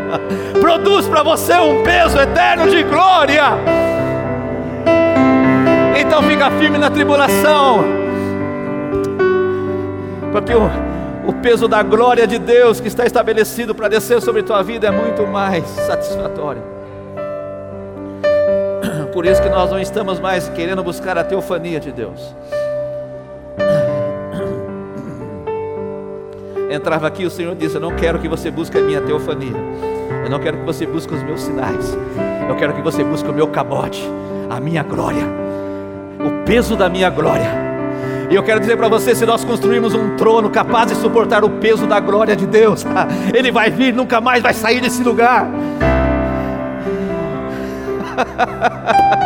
produz 0.59 1.07
para 1.07 1.21
você 1.21 1.53
um 1.59 1.83
peso 1.83 2.19
eterno 2.19 2.67
de 2.71 2.81
glória. 2.81 3.43
Então 5.95 6.23
fica 6.23 6.49
firme 6.51 6.79
na 6.79 6.89
tribulação, 6.89 7.83
porque 10.31 10.55
o, 10.55 10.69
o 11.27 11.33
peso 11.33 11.67
da 11.67 11.83
glória 11.83 12.25
de 12.25 12.39
Deus 12.39 12.81
que 12.81 12.87
está 12.87 13.05
estabelecido 13.05 13.75
para 13.75 13.87
descer 13.87 14.23
sobre 14.23 14.41
tua 14.41 14.63
vida 14.63 14.87
é 14.87 14.91
muito 14.91 15.27
mais 15.27 15.63
satisfatório. 15.67 16.63
Por 19.13 19.27
isso 19.27 19.39
que 19.39 19.49
nós 19.49 19.69
não 19.69 19.79
estamos 19.79 20.19
mais 20.19 20.49
querendo 20.49 20.83
buscar 20.83 21.15
a 21.15 21.23
teofania 21.23 21.79
de 21.79 21.91
Deus. 21.91 22.33
Entrava 26.71 27.07
aqui, 27.07 27.25
o 27.25 27.29
Senhor 27.29 27.53
disse: 27.55 27.75
Eu 27.75 27.81
não 27.81 27.95
quero 27.95 28.19
que 28.19 28.27
você 28.27 28.49
busque 28.49 28.77
a 28.77 28.81
minha 28.81 29.01
teofania, 29.01 29.55
eu 30.23 30.29
não 30.29 30.39
quero 30.39 30.57
que 30.57 30.65
você 30.65 30.85
busque 30.85 31.13
os 31.13 31.21
meus 31.23 31.41
sinais, 31.41 31.97
eu 32.49 32.55
quero 32.55 32.73
que 32.73 32.81
você 32.81 33.03
busque 33.03 33.29
o 33.29 33.33
meu 33.33 33.47
cabote, 33.47 34.01
a 34.49 34.59
minha 34.59 34.83
glória, 34.83 35.25
o 36.19 36.45
peso 36.45 36.75
da 36.75 36.89
minha 36.89 37.09
glória. 37.09 37.71
E 38.29 38.35
eu 38.35 38.43
quero 38.43 38.59
dizer 38.61 38.77
para 38.77 38.87
você: 38.87 39.13
se 39.13 39.25
nós 39.25 39.43
construirmos 39.43 39.93
um 39.93 40.15
trono 40.15 40.49
capaz 40.49 40.89
de 40.89 40.95
suportar 40.95 41.43
o 41.43 41.49
peso 41.49 41.85
da 41.85 41.99
glória 41.99 42.35
de 42.35 42.45
Deus, 42.45 42.85
ele 43.33 43.51
vai 43.51 43.69
vir, 43.69 43.93
nunca 43.93 44.21
mais 44.21 44.41
vai 44.41 44.53
sair 44.53 44.79
desse 44.79 45.03
lugar. 45.03 45.47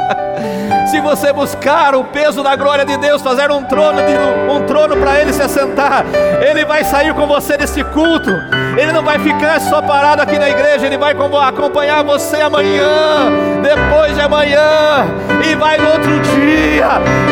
Se 0.95 1.01
você 1.01 1.33
buscar 1.33 1.93
o 1.93 2.05
peso 2.05 2.41
da 2.41 2.55
glória 2.55 2.85
de 2.85 2.95
Deus, 2.95 3.21
fazer 3.21 3.51
um 3.51 3.61
trono, 3.65 3.99
um 4.49 4.65
trono 4.65 4.95
para 4.95 5.19
Ele 5.19 5.33
se 5.33 5.41
assentar, 5.41 6.05
Ele 6.41 6.63
vai 6.63 6.85
sair 6.85 7.13
com 7.13 7.27
você 7.27 7.57
desse 7.57 7.83
culto. 7.83 8.29
Ele 8.77 8.93
não 8.93 9.03
vai 9.03 9.19
ficar 9.19 9.59
só 9.59 9.81
parado 9.81 10.21
aqui 10.21 10.39
na 10.39 10.49
igreja, 10.49 10.85
Ele 10.85 10.97
vai 10.97 11.11
acompanhar 11.11 12.01
você 12.01 12.37
amanhã, 12.37 13.29
depois 13.61 14.15
de 14.15 14.21
amanhã, 14.21 15.05
e 15.45 15.53
vai 15.55 15.77
no 15.77 15.85
outro 15.85 16.17
dia, 16.21 16.87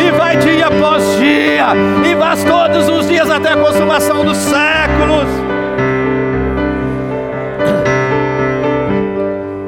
e 0.05 0.11
vai 0.11 0.35
dia 0.35 0.67
após 0.67 1.01
dia, 1.15 1.67
e 2.05 2.13
vai 2.15 2.35
todos 2.35 2.89
os 2.89 3.07
dias 3.07 3.29
até 3.29 3.53
a 3.53 3.55
consumação 3.55 4.25
dos 4.25 4.37
séculos. 4.39 5.29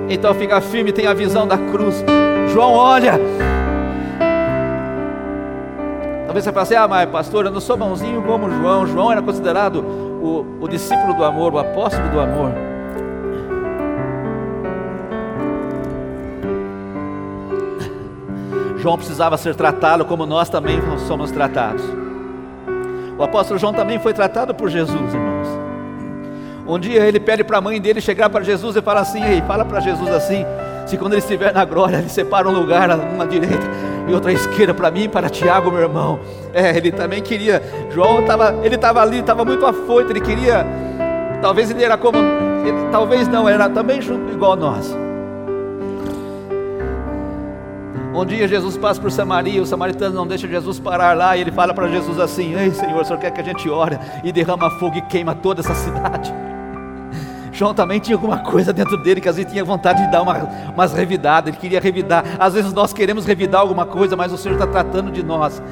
Então 0.10 0.34
fica 0.34 0.60
firme, 0.60 0.92
tem 0.92 1.08
a 1.08 1.14
visão 1.14 1.48
da 1.48 1.58
cruz. 1.58 2.04
João 2.52 2.74
olha, 2.74 3.20
Talvez 6.25 6.44
você 6.44 6.51
fale 6.51 6.63
assim, 6.63 6.75
ah, 6.75 6.88
mas 6.88 7.10
pastor, 7.10 7.46
eu 7.46 7.51
não 7.51 7.62
sou 7.62 7.77
mãozinho 7.77 8.22
como 8.24 8.50
João. 8.50 8.86
João 8.86 9.12
era 9.12 9.22
considerado 9.22 9.77
o, 9.79 10.58
o 10.60 10.67
discípulo 10.67 11.13
do 11.13 11.24
amor, 11.24 11.53
o 11.53 11.60
apóstolo 11.60 12.10
do 12.10 12.20
amor. 12.20 12.51
João 18.77 18.98
precisava 18.98 19.38
ser 19.38 19.55
tratado 19.55 20.05
como 20.05 20.25
nós 20.25 20.50
também 20.50 20.79
somos 21.08 21.32
tratados. 21.32 21.84
O 23.17 23.24
apóstolo 23.24 23.60
João 23.60 23.74
também 23.74 23.98
foi 24.00 24.13
tratado 24.13 24.53
por 24.53 24.70
Jesus, 24.70 25.13
irmãos. 25.13 25.48
Um 26.67 26.79
dia 26.79 27.05
ele 27.05 27.20
pede 27.20 27.44
para 27.44 27.60
a 27.60 27.62
mãe 27.62 27.79
dele 27.79 28.01
chegar 28.01 28.29
para 28.29 28.44
Jesus 28.44 28.75
e 28.75 28.82
falar 28.82 29.01
assim: 29.01 29.24
Ei, 29.24 29.41
fala 29.44 29.63
para 29.63 29.79
Jesus 29.79 30.10
assim, 30.10 30.44
se 30.86 30.98
quando 30.98 31.13
ele 31.13 31.22
estiver 31.22 31.53
na 31.53 31.63
glória, 31.63 31.98
ele 31.98 32.10
separa 32.10 32.50
um 32.50 32.51
lugar, 32.51 32.89
uma 32.89 33.25
direita 33.25 33.65
e 34.07 34.13
outra 34.13 34.31
esquerda 34.31 34.74
para 34.74 34.91
mim 34.91 35.03
e 35.03 35.07
para 35.07 35.29
Tiago, 35.29 35.71
meu 35.71 35.81
irmão. 35.81 36.19
É, 36.53 36.75
ele 36.75 36.91
também 36.91 37.21
queria. 37.21 37.62
João 37.89 38.21
estava, 38.21 38.55
ele 38.63 38.75
estava 38.75 39.01
ali, 39.01 39.19
estava 39.19 39.43
muito 39.43 39.65
afoito, 39.65 40.12
ele 40.12 40.21
queria. 40.21 40.65
Talvez 41.41 41.69
ele 41.69 41.83
era 41.83 41.97
como, 41.97 42.17
ele, 42.17 42.89
talvez 42.91 43.27
não, 43.27 43.47
era 43.47 43.69
também 43.69 44.01
junto 44.01 44.31
igual 44.31 44.53
a 44.53 44.55
nós. 44.55 44.95
Um 48.13 48.25
dia 48.25 48.47
Jesus 48.47 48.77
passa 48.77 49.01
por 49.01 49.12
Samaria, 49.12 49.62
o 49.62 49.65
samaritano 49.65 50.15
não 50.15 50.25
deixa 50.25 50.47
Jesus 50.47 50.79
parar 50.79 51.17
lá, 51.17 51.35
e 51.35 51.41
ele 51.41 51.51
fala 51.51 51.74
para 51.74 51.89
Jesus 51.89 52.17
assim: 52.17 52.55
Ei 52.57 52.71
Senhor, 52.71 53.01
o 53.01 53.03
Senhor 53.03 53.19
quer 53.19 53.31
que 53.31 53.41
a 53.41 53.43
gente 53.43 53.69
ore 53.69 54.00
e 54.24 54.31
derrama 54.31 54.69
fogo 54.79 54.97
e 54.97 55.01
queima 55.01 55.35
toda 55.35 55.59
essa 55.59 55.75
cidade. 55.75 56.33
João 57.55 57.74
também 57.74 58.01
tinha 58.01 58.17
alguma 58.17 58.39
coisa 58.39 58.74
dentro 58.74 58.97
dele 58.97 59.21
que 59.21 59.29
às 59.29 59.38
vezes 59.38 59.50
tinha 59.50 59.63
vontade 59.63 60.03
de 60.03 60.12
dar 60.12 60.21
uma, 60.21 60.38
umas 60.74 60.91
revidadas, 60.91 61.47
ele 61.47 61.57
queria 61.57 61.79
revidar. 61.79 62.25
Às 62.38 62.53
vezes 62.53 62.74
nós 62.74 62.91
queremos 62.91 63.25
revidar 63.25 63.62
alguma 63.62 63.85
coisa, 63.85 64.13
mas 64.13 64.33
o 64.33 64.38
Senhor 64.38 64.55
está 64.55 64.67
tratando 64.67 65.09
de 65.09 65.24
nós. 65.24 65.63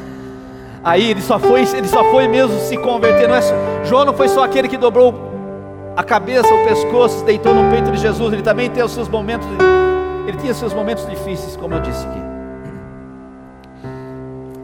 Aí 0.81 1.11
ele 1.11 1.21
só 1.21 1.37
foi, 1.37 1.61
ele 1.75 1.87
só 1.89 2.01
foi 2.05 2.25
mesmo 2.29 2.57
se 2.59 2.77
converter. 2.77 3.27
Não 3.27 3.35
é, 3.35 3.41
João 3.83 4.05
não 4.05 4.13
foi 4.13 4.29
só 4.29 4.45
aquele 4.45 4.69
que 4.69 4.77
dobrou 4.77 5.13
a 5.93 6.03
cabeça, 6.03 6.47
o 6.47 6.63
pescoço, 6.65 7.19
se 7.19 7.25
deitou 7.25 7.53
no 7.53 7.69
peito 7.69 7.91
de 7.91 7.97
Jesus. 7.97 8.31
Ele 8.31 8.41
também 8.41 8.69
tem 8.69 8.81
os 8.81 8.91
seus 8.93 9.09
momentos, 9.09 9.45
ele 10.25 10.37
tinha 10.37 10.53
seus 10.53 10.73
momentos 10.73 11.05
difíceis, 11.05 11.57
como 11.57 11.73
eu 11.73 11.81
disse 11.81 12.05
aqui. 12.07 12.21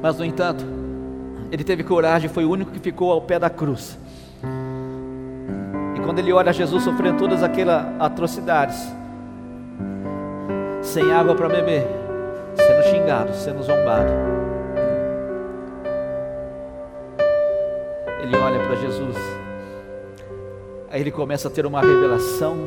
Mas 0.02 0.18
no 0.18 0.24
entanto, 0.24 0.66
ele 1.52 1.66
teve 1.66 1.84
coragem, 1.84 2.30
foi 2.30 2.46
o 2.46 2.50
único 2.50 2.72
que 2.72 2.80
ficou 2.80 3.12
ao 3.12 3.22
pé 3.22 3.38
da 3.38 3.50
cruz. 3.50 3.98
Quando 6.10 6.18
ele 6.18 6.34
olha 6.34 6.52
Jesus 6.52 6.84
sofrendo 6.84 7.20
todas 7.20 7.44
aquelas 7.44 7.86
atrocidades, 8.00 8.92
sem 10.82 11.12
água 11.12 11.36
para 11.36 11.48
beber, 11.48 11.86
sendo 12.56 12.84
xingado, 12.86 13.32
sendo 13.36 13.62
zombado, 13.62 14.10
ele 18.24 18.36
olha 18.36 18.58
para 18.58 18.76
Jesus, 18.78 19.16
aí 20.90 21.00
ele 21.00 21.12
começa 21.12 21.48
a 21.48 21.52
ter 21.52 21.68
uma 21.68 21.80
revelação. 21.80 22.58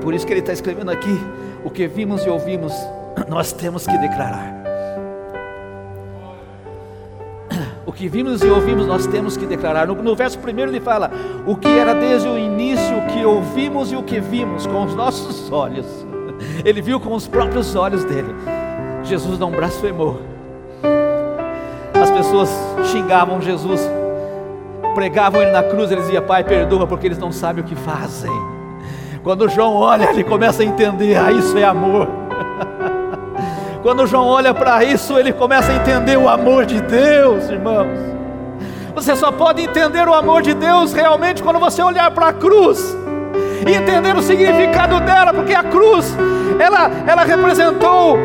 Por 0.00 0.14
isso 0.14 0.24
que 0.24 0.32
ele 0.32 0.38
está 0.38 0.52
escrevendo 0.52 0.92
aqui: 0.92 1.18
o 1.64 1.68
que 1.68 1.88
vimos 1.88 2.24
e 2.24 2.28
ouvimos, 2.28 2.72
nós 3.28 3.52
temos 3.52 3.84
que 3.88 3.98
declarar. 3.98 4.55
Que 7.96 8.08
vimos 8.08 8.42
e 8.42 8.46
ouvimos, 8.46 8.86
nós 8.86 9.06
temos 9.06 9.36
que 9.36 9.46
declarar. 9.46 9.86
No, 9.86 9.94
no 9.94 10.14
verso 10.14 10.38
primeiro 10.38 10.70
ele 10.70 10.80
fala: 10.80 11.10
O 11.46 11.56
que 11.56 11.68
era 11.68 11.94
desde 11.94 12.28
o 12.28 12.38
início, 12.38 12.98
o 12.98 13.06
que 13.06 13.24
ouvimos 13.24 13.90
e 13.90 13.96
o 13.96 14.02
que 14.02 14.20
vimos 14.20 14.66
com 14.66 14.84
os 14.84 14.94
nossos 14.94 15.50
olhos. 15.50 15.86
Ele 16.64 16.82
viu 16.82 17.00
com 17.00 17.14
os 17.14 17.26
próprios 17.26 17.74
olhos 17.74 18.04
dele. 18.04 18.34
Jesus 19.02 19.38
não 19.38 19.50
blasfemou. 19.50 20.20
As 21.94 22.10
pessoas 22.10 22.50
xingavam 22.92 23.40
Jesus, 23.40 23.80
pregavam 24.94 25.40
ele 25.40 25.52
na 25.52 25.62
cruz, 25.62 25.90
ele 25.90 26.02
dizia: 26.02 26.20
Pai, 26.20 26.44
perdoa, 26.44 26.86
porque 26.86 27.06
eles 27.06 27.18
não 27.18 27.32
sabem 27.32 27.64
o 27.64 27.66
que 27.66 27.74
fazem. 27.74 28.30
Quando 29.22 29.48
João 29.48 29.74
olha, 29.74 30.10
ele 30.10 30.22
começa 30.22 30.62
a 30.62 30.66
entender: 30.66 31.16
Ah, 31.16 31.32
isso 31.32 31.56
é 31.56 31.64
amor. 31.64 32.08
Quando 33.86 34.04
João 34.04 34.26
olha 34.26 34.52
para 34.52 34.82
isso, 34.82 35.16
ele 35.16 35.32
começa 35.32 35.70
a 35.70 35.76
entender 35.76 36.16
o 36.16 36.28
amor 36.28 36.66
de 36.66 36.80
Deus, 36.80 37.48
irmãos. 37.48 37.86
Você 38.92 39.14
só 39.14 39.30
pode 39.30 39.62
entender 39.62 40.08
o 40.08 40.12
amor 40.12 40.42
de 40.42 40.54
Deus 40.54 40.92
realmente 40.92 41.40
quando 41.40 41.60
você 41.60 41.80
olhar 41.80 42.10
para 42.10 42.30
a 42.30 42.32
cruz 42.32 42.96
e 43.64 43.72
entender 43.72 44.16
o 44.16 44.22
significado 44.22 44.98
dela, 44.98 45.32
porque 45.32 45.54
a 45.54 45.62
cruz, 45.62 46.16
ela, 46.58 46.90
ela 47.06 47.22
representou 47.22 48.18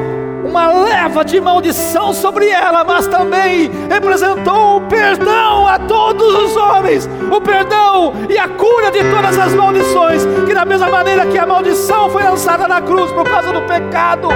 uma 0.44 0.66
leva 0.66 1.24
de 1.24 1.40
maldição 1.40 2.12
sobre 2.12 2.50
ela, 2.50 2.84
mas 2.84 3.06
também 3.06 3.70
representou 3.88 4.78
o 4.78 4.82
perdão 4.88 5.68
a 5.68 5.78
todos 5.78 6.44
os 6.44 6.58
homens, 6.58 7.08
o 7.32 7.40
perdão 7.40 8.14
e 8.28 8.36
a 8.36 8.48
cura 8.48 8.90
de 8.90 9.04
todas 9.12 9.38
as 9.38 9.54
maldições, 9.54 10.26
que 10.48 10.56
da 10.56 10.66
mesma 10.66 10.90
maneira 10.90 11.28
que 11.28 11.38
a 11.38 11.46
maldição 11.46 12.10
foi 12.10 12.24
lançada 12.24 12.68
na 12.68 12.82
cruz 12.82 13.12
por 13.12 13.30
causa 13.30 13.54
do 13.54 13.62
pecado, 13.62 14.30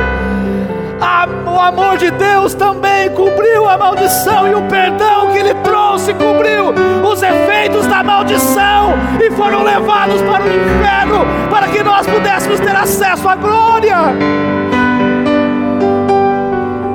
o 1.45 1.59
amor 1.59 1.97
de 1.97 2.09
Deus 2.11 2.53
também 2.53 3.09
cobriu 3.09 3.67
a 3.67 3.77
maldição 3.77 4.47
e 4.47 4.55
o 4.55 4.61
perdão 4.63 5.31
que 5.31 5.39
Ele 5.39 5.53
trouxe 5.55 6.13
cobriu 6.13 6.73
os 7.09 7.21
efeitos 7.21 7.85
da 7.87 8.03
maldição 8.03 8.93
e 9.21 9.31
foram 9.31 9.63
levados 9.63 10.21
para 10.21 10.43
o 10.43 10.47
inferno 10.47 11.25
para 11.49 11.67
que 11.67 11.83
nós 11.83 12.07
pudéssemos 12.07 12.59
ter 12.59 12.75
acesso 12.75 13.27
à 13.27 13.35
glória. 13.35 13.97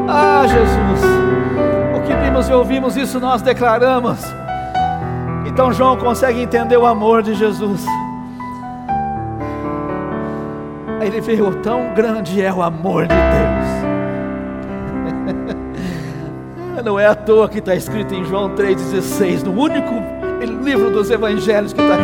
Ah, 0.08 0.44
Jesus, 0.46 1.00
o 1.96 2.00
que 2.02 2.14
vimos 2.14 2.48
e 2.48 2.52
ouvimos, 2.52 2.96
isso 2.96 3.20
nós 3.20 3.42
declaramos. 3.42 4.18
Então 5.46 5.72
João 5.72 5.96
consegue 5.96 6.40
entender 6.40 6.76
o 6.76 6.86
amor 6.86 7.22
de 7.22 7.34
Jesus. 7.34 7.84
Ele 11.00 11.20
vê 11.20 11.40
o 11.40 11.54
tão 11.56 11.94
grande 11.94 12.42
é 12.42 12.52
o 12.52 12.62
amor 12.62 13.06
de 13.06 13.14
Deus 13.14 13.59
Não 16.84 16.98
é 16.98 17.06
à 17.06 17.14
toa 17.14 17.48
que 17.48 17.58
está 17.58 17.74
escrito 17.74 18.14
em 18.14 18.24
João 18.24 18.54
3,16, 18.54 19.42
no 19.42 19.52
único 19.52 19.94
livro 20.64 20.90
dos 20.90 21.10
evangelhos 21.10 21.74
que 21.74 21.80
está 21.80 21.96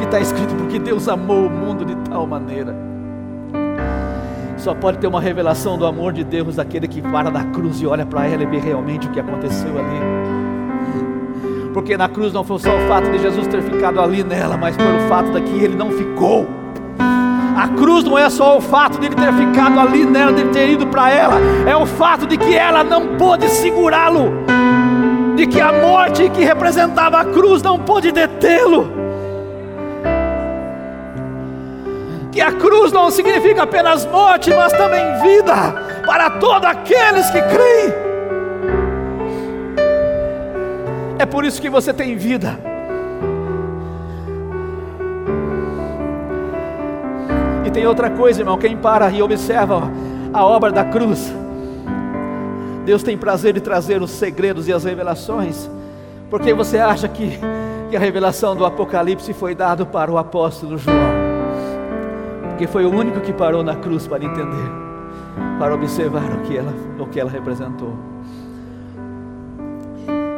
que 0.00 0.06
tá 0.08 0.20
escrito, 0.20 0.52
porque 0.56 0.80
Deus 0.80 1.08
amou 1.08 1.46
o 1.46 1.50
mundo 1.50 1.84
de 1.84 1.94
tal 2.08 2.26
maneira. 2.26 2.74
Só 4.56 4.74
pode 4.74 4.98
ter 4.98 5.06
uma 5.06 5.20
revelação 5.20 5.78
do 5.78 5.86
amor 5.86 6.12
de 6.12 6.24
Deus 6.24 6.56
daquele 6.56 6.88
que 6.88 7.00
para 7.00 7.30
na 7.30 7.44
cruz 7.52 7.80
e 7.80 7.86
olha 7.86 8.04
para 8.04 8.26
ela 8.26 8.42
e 8.42 8.46
vê 8.46 8.58
realmente 8.58 9.06
o 9.06 9.10
que 9.12 9.20
aconteceu 9.20 9.70
ali. 9.78 10.00
Porque 11.72 11.96
na 11.96 12.08
cruz 12.08 12.32
não 12.32 12.42
foi 12.42 12.58
só 12.58 12.74
o 12.74 12.88
fato 12.88 13.08
de 13.10 13.18
Jesus 13.18 13.46
ter 13.46 13.62
ficado 13.62 14.00
ali 14.00 14.24
nela, 14.24 14.56
mas 14.56 14.76
pelo 14.76 14.98
fato 15.08 15.30
de 15.30 15.42
que 15.42 15.62
ele 15.62 15.76
não 15.76 15.92
ficou. 15.92 16.48
A 17.66 17.68
cruz 17.76 18.04
não 18.04 18.16
é 18.16 18.30
só 18.30 18.56
o 18.56 18.60
fato 18.60 18.96
de 19.00 19.06
ele 19.06 19.16
ter 19.16 19.32
ficado 19.32 19.80
ali 19.80 20.04
nela, 20.04 20.32
de 20.32 20.42
ele 20.42 20.50
ter 20.50 20.70
ido 20.70 20.86
para 20.86 21.10
ela, 21.10 21.34
é 21.66 21.76
o 21.76 21.84
fato 21.84 22.24
de 22.24 22.36
que 22.36 22.54
ela 22.54 22.84
não 22.84 23.16
pôde 23.16 23.48
segurá-lo, 23.48 24.32
de 25.34 25.48
que 25.48 25.60
a 25.60 25.72
morte 25.72 26.30
que 26.30 26.44
representava 26.44 27.18
a 27.18 27.24
cruz 27.24 27.62
não 27.62 27.76
pôde 27.76 28.12
detê-lo. 28.12 28.88
Que 32.30 32.40
a 32.40 32.52
cruz 32.52 32.92
não 32.92 33.10
significa 33.10 33.64
apenas 33.64 34.06
morte, 34.06 34.54
mas 34.54 34.72
também 34.72 35.02
vida 35.22 35.54
para 36.06 36.30
todos 36.30 36.68
aqueles 36.68 37.28
que 37.30 37.42
creem. 37.42 37.94
É 41.18 41.26
por 41.26 41.44
isso 41.44 41.60
que 41.60 41.68
você 41.68 41.92
tem 41.92 42.14
vida. 42.14 42.75
Tem 47.76 47.86
outra 47.86 48.08
coisa, 48.08 48.40
irmão. 48.40 48.56
Quem 48.56 48.74
para 48.74 49.10
e 49.10 49.22
observa 49.22 49.82
a 50.32 50.42
obra 50.42 50.72
da 50.72 50.82
cruz, 50.82 51.30
Deus 52.86 53.02
tem 53.02 53.18
prazer 53.18 53.52
de 53.52 53.60
trazer 53.60 54.00
os 54.00 54.12
segredos 54.12 54.66
e 54.66 54.72
as 54.72 54.84
revelações. 54.84 55.70
Porque 56.30 56.54
você 56.54 56.78
acha 56.78 57.06
que, 57.06 57.38
que 57.90 57.96
a 57.96 58.00
revelação 58.00 58.56
do 58.56 58.64
Apocalipse 58.64 59.30
foi 59.34 59.54
dado 59.54 59.84
para 59.84 60.10
o 60.10 60.16
apóstolo 60.16 60.78
João? 60.78 60.96
Porque 62.48 62.66
foi 62.66 62.86
o 62.86 62.90
único 62.90 63.20
que 63.20 63.32
parou 63.34 63.62
na 63.62 63.76
cruz 63.76 64.06
para 64.06 64.24
entender, 64.24 64.70
para 65.58 65.74
observar 65.74 66.32
o 66.32 66.40
que 66.44 66.56
ela, 66.56 66.72
o 66.98 67.06
que 67.06 67.20
ela 67.20 67.30
representou. 67.30 67.92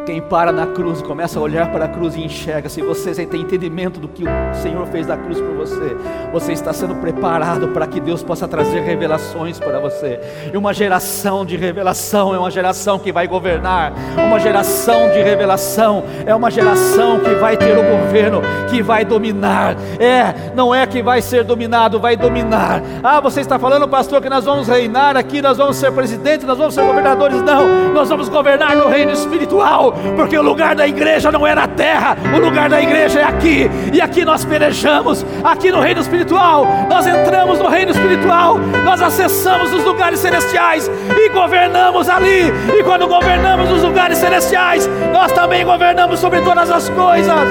Quem 0.08 0.22
para 0.22 0.50
na 0.50 0.66
cruz, 0.68 1.02
começa 1.02 1.38
a 1.38 1.42
olhar 1.42 1.70
para 1.70 1.84
a 1.84 1.88
cruz 1.88 2.16
e 2.16 2.24
enxerga. 2.24 2.66
Se 2.70 2.80
você 2.80 3.26
tem 3.26 3.42
entendimento 3.42 4.00
do 4.00 4.08
que 4.08 4.24
o 4.24 4.54
Senhor 4.54 4.86
fez 4.86 5.06
na 5.06 5.18
cruz 5.18 5.38
por 5.38 5.54
você, 5.54 5.94
você 6.32 6.54
está 6.54 6.72
sendo 6.72 6.94
preparado 6.94 7.68
para 7.68 7.86
que 7.86 8.00
Deus 8.00 8.22
possa 8.22 8.48
trazer 8.48 8.80
revelações 8.80 9.58
para 9.58 9.78
você. 9.78 10.18
E 10.50 10.56
uma 10.56 10.72
geração 10.72 11.44
de 11.44 11.58
revelação 11.58 12.34
é 12.34 12.38
uma 12.38 12.50
geração 12.50 12.98
que 12.98 13.12
vai 13.12 13.26
governar. 13.26 13.92
Uma 14.16 14.40
geração 14.40 15.10
de 15.10 15.20
revelação 15.20 16.02
é 16.24 16.34
uma 16.34 16.50
geração 16.50 17.20
que 17.20 17.34
vai 17.34 17.58
ter 17.58 17.76
o 17.76 17.82
governo, 17.82 18.40
que 18.70 18.82
vai 18.82 19.04
dominar. 19.04 19.76
É, 20.00 20.52
não 20.54 20.74
é 20.74 20.86
que 20.86 21.02
vai 21.02 21.20
ser 21.20 21.44
dominado, 21.44 22.00
vai 22.00 22.16
dominar. 22.16 22.80
Ah, 23.04 23.20
você 23.20 23.42
está 23.42 23.58
falando, 23.58 23.86
pastor, 23.86 24.22
que 24.22 24.30
nós 24.30 24.46
vamos 24.46 24.68
reinar 24.68 25.18
aqui, 25.18 25.42
nós 25.42 25.58
vamos 25.58 25.76
ser 25.76 25.92
presidentes, 25.92 26.46
nós 26.46 26.56
vamos 26.56 26.72
ser 26.72 26.86
governadores. 26.86 27.42
Não, 27.42 27.92
nós 27.92 28.08
vamos 28.08 28.30
governar 28.30 28.74
no 28.74 28.88
reino 28.88 29.12
espiritual 29.12 29.97
porque 30.16 30.36
o 30.36 30.42
lugar 30.42 30.74
da 30.74 30.86
igreja 30.86 31.30
não 31.30 31.46
é 31.46 31.54
na 31.54 31.66
terra, 31.66 32.16
o 32.34 32.38
lugar 32.38 32.68
da 32.68 32.80
igreja 32.80 33.20
é 33.20 33.24
aqui, 33.24 33.70
e 33.92 34.00
aqui 34.00 34.24
nós 34.24 34.44
pelejamos, 34.44 35.24
aqui 35.42 35.70
no 35.70 35.80
reino 35.80 36.00
espiritual, 36.00 36.66
nós 36.88 37.06
entramos 37.06 37.58
no 37.58 37.68
reino 37.68 37.90
espiritual, 37.90 38.58
nós 38.84 39.00
acessamos 39.00 39.72
os 39.72 39.84
lugares 39.84 40.18
celestiais 40.20 40.90
e 41.16 41.28
governamos 41.30 42.08
ali, 42.08 42.52
e 42.78 42.82
quando 42.82 43.06
governamos 43.06 43.70
os 43.70 43.82
lugares 43.82 44.18
celestiais, 44.18 44.88
nós 45.12 45.32
também 45.32 45.64
governamos 45.64 46.18
sobre 46.20 46.40
todas 46.40 46.70
as 46.70 46.88
coisas. 46.88 47.48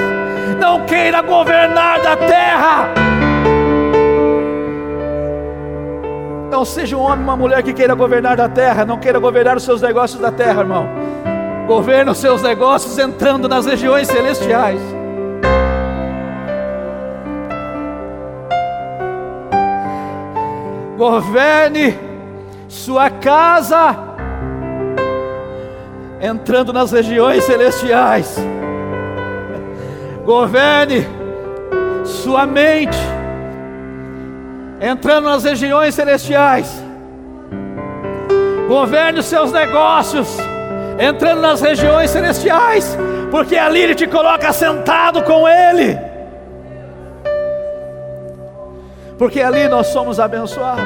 Não 0.60 0.86
queira 0.86 1.22
governar 1.22 2.02
da 2.02 2.16
terra. 2.16 2.90
Não 6.50 6.66
seja 6.66 6.98
um 6.98 7.02
homem, 7.02 7.24
uma 7.24 7.36
mulher 7.36 7.62
que 7.62 7.74
queira 7.74 7.94
governar 7.94 8.36
da 8.38 8.50
terra, 8.50 8.86
não 8.86 8.98
queira 8.98 9.20
governar 9.20 9.58
os 9.58 9.64
seus 9.64 9.82
negócios 9.82 10.20
da 10.20 10.32
terra, 10.32 10.62
irmão. 10.62 10.88
Governa 11.68 12.14
os 12.14 12.18
seus 12.18 12.42
negócios 12.42 12.98
entrando 12.98 13.50
nas 13.50 13.66
regiões 13.66 14.08
celestiais. 14.08 14.80
Governe 20.98 21.94
sua 22.70 23.10
casa 23.10 23.96
entrando 26.22 26.72
nas 26.74 26.92
regiões 26.92 27.44
celestiais. 27.44 28.38
Governe 30.26 31.06
sua 32.04 32.46
mente, 32.46 32.98
entrando 34.82 35.26
nas 35.26 35.44
regiões 35.44 35.94
celestiais. 35.94 36.84
Governe 38.68 39.20
os 39.20 39.26
seus 39.26 39.52
negócios, 39.52 40.38
entrando 41.00 41.42
nas 41.42 41.62
regiões 41.62 42.10
celestiais, 42.10 42.98
porque 43.32 43.56
ali 43.56 43.82
Ele 43.82 43.96
te 43.96 44.08
coloca 44.08 44.52
sentado 44.52 45.24
com 45.24 45.48
Ele. 45.48 45.98
Porque 49.18 49.42
ali 49.42 49.68
nós 49.68 49.88
somos 49.88 50.20
abençoados. 50.20 50.84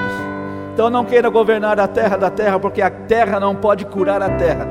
Então 0.74 0.90
não 0.90 1.04
queira 1.04 1.30
governar 1.30 1.80
a 1.80 1.88
terra 1.88 2.18
da 2.18 2.30
terra, 2.30 2.60
porque 2.60 2.82
a 2.82 2.90
terra 2.90 3.40
não 3.40 3.56
pode 3.56 3.86
curar 3.86 4.22
a 4.22 4.30
terra 4.30 4.68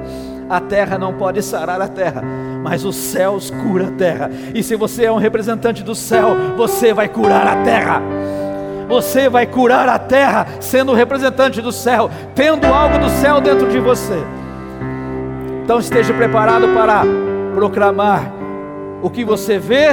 a 0.51 0.61
terra 0.61 0.99
não 0.99 1.15
pode 1.15 1.41
sarar 1.43 1.81
a 1.81 1.87
terra, 1.87 2.23
mas 2.61 2.85
os 2.85 2.97
céus 2.97 3.51
cura 3.51 3.87
a 3.87 3.93
terra. 3.93 4.29
E 4.53 4.65
se 4.65 4.75
você 4.75 5.05
é 5.05 5.13
um 5.13 5.17
representante 5.17 5.85
do 5.85 5.95
céu, 5.95 6.37
você 6.57 6.93
vai 6.93 7.09
curar 7.09 7.47
a 7.47 7.63
terra. 7.63 8.03
Você 8.89 9.29
vai 9.29 9.47
curar 9.47 9.89
a 9.89 9.97
terra 9.97 10.45
sendo 10.59 10.93
representante 10.93 11.63
do 11.63 11.71
céu, 11.71 12.11
tendo 12.35 12.67
algo 12.67 12.99
do 12.99 13.09
céu 13.09 13.41
dentro 13.41 13.69
de 13.69 13.79
você. 13.79 14.19
Então 15.71 15.79
esteja 15.79 16.13
preparado 16.13 16.67
para 16.75 17.05
proclamar 17.55 18.33
o 19.01 19.09
que 19.09 19.25
você 19.25 19.57
vê 19.57 19.91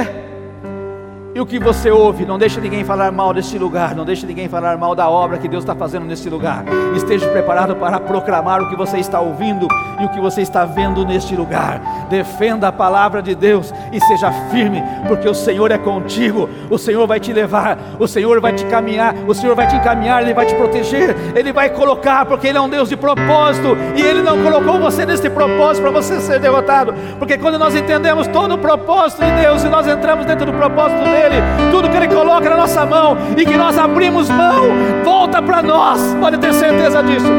e 1.38 1.40
o 1.40 1.46
que 1.46 1.56
você 1.56 1.88
ouve, 1.88 2.26
não 2.26 2.36
deixe 2.36 2.60
ninguém 2.60 2.82
falar 2.82 3.12
mal 3.12 3.32
deste 3.32 3.56
lugar, 3.56 3.94
não 3.94 4.04
deixe 4.04 4.26
ninguém 4.26 4.48
falar 4.48 4.76
mal 4.76 4.92
da 4.92 5.08
obra 5.08 5.38
que 5.38 5.46
Deus 5.46 5.62
está 5.62 5.72
fazendo 5.72 6.04
neste 6.04 6.28
lugar. 6.28 6.64
Esteja 6.96 7.28
preparado 7.28 7.76
para 7.76 8.00
proclamar 8.00 8.60
o 8.60 8.68
que 8.68 8.74
você 8.74 8.98
está 8.98 9.20
ouvindo 9.20 9.68
e 10.00 10.04
o 10.04 10.08
que 10.08 10.18
você 10.18 10.42
está 10.42 10.64
vendo 10.64 11.06
neste 11.06 11.36
lugar. 11.36 11.80
Defenda 12.10 12.66
a 12.66 12.72
palavra 12.72 13.22
de 13.22 13.36
Deus 13.36 13.72
e 13.92 14.00
seja 14.00 14.32
firme, 14.50 14.82
porque 15.06 15.28
o 15.28 15.34
Senhor 15.34 15.70
é 15.70 15.78
contigo. 15.78 16.50
O 16.68 16.76
Senhor 16.76 17.06
vai 17.06 17.20
te 17.20 17.32
levar, 17.32 17.78
o 18.00 18.08
Senhor 18.08 18.40
vai 18.40 18.52
te 18.52 18.64
caminhar, 18.64 19.14
o 19.28 19.32
Senhor 19.32 19.54
vai 19.54 19.68
te 19.68 19.76
encaminhar, 19.76 20.20
Ele 20.20 20.34
vai 20.34 20.44
te 20.44 20.56
proteger, 20.56 21.14
Ele 21.36 21.52
vai 21.52 21.70
colocar, 21.70 22.26
porque 22.26 22.48
Ele 22.48 22.58
é 22.58 22.60
um 22.60 22.68
Deus 22.68 22.88
de 22.88 22.96
propósito 22.96 23.76
e 23.94 24.02
Ele 24.02 24.22
não 24.22 24.42
colocou 24.42 24.80
você 24.80 25.06
nesse 25.06 25.30
propósito 25.30 25.84
para 25.84 25.92
você 25.92 26.20
ser 26.20 26.40
derrotado. 26.40 26.92
Porque 27.16 27.38
quando 27.38 27.60
nós 27.60 27.76
entendemos 27.76 28.26
todo 28.26 28.56
o 28.56 28.58
propósito 28.58 29.24
de 29.24 29.30
Deus 29.40 29.62
e 29.62 29.68
nós 29.68 29.86
entramos 29.86 30.26
dentro 30.26 30.44
do 30.44 30.52
propósito 30.52 31.04
dele, 31.04 31.27
tudo 31.70 31.88
que 31.88 31.96
Ele 31.96 32.08
coloca 32.08 32.48
na 32.48 32.56
nossa 32.56 32.84
mão 32.84 33.16
e 33.36 33.44
que 33.44 33.56
nós 33.56 33.78
abrimos 33.78 34.28
mão, 34.28 34.64
volta 35.04 35.40
para 35.42 35.62
nós, 35.62 36.16
pode 36.20 36.38
ter 36.38 36.52
certeza 36.52 37.02
disso. 37.02 37.32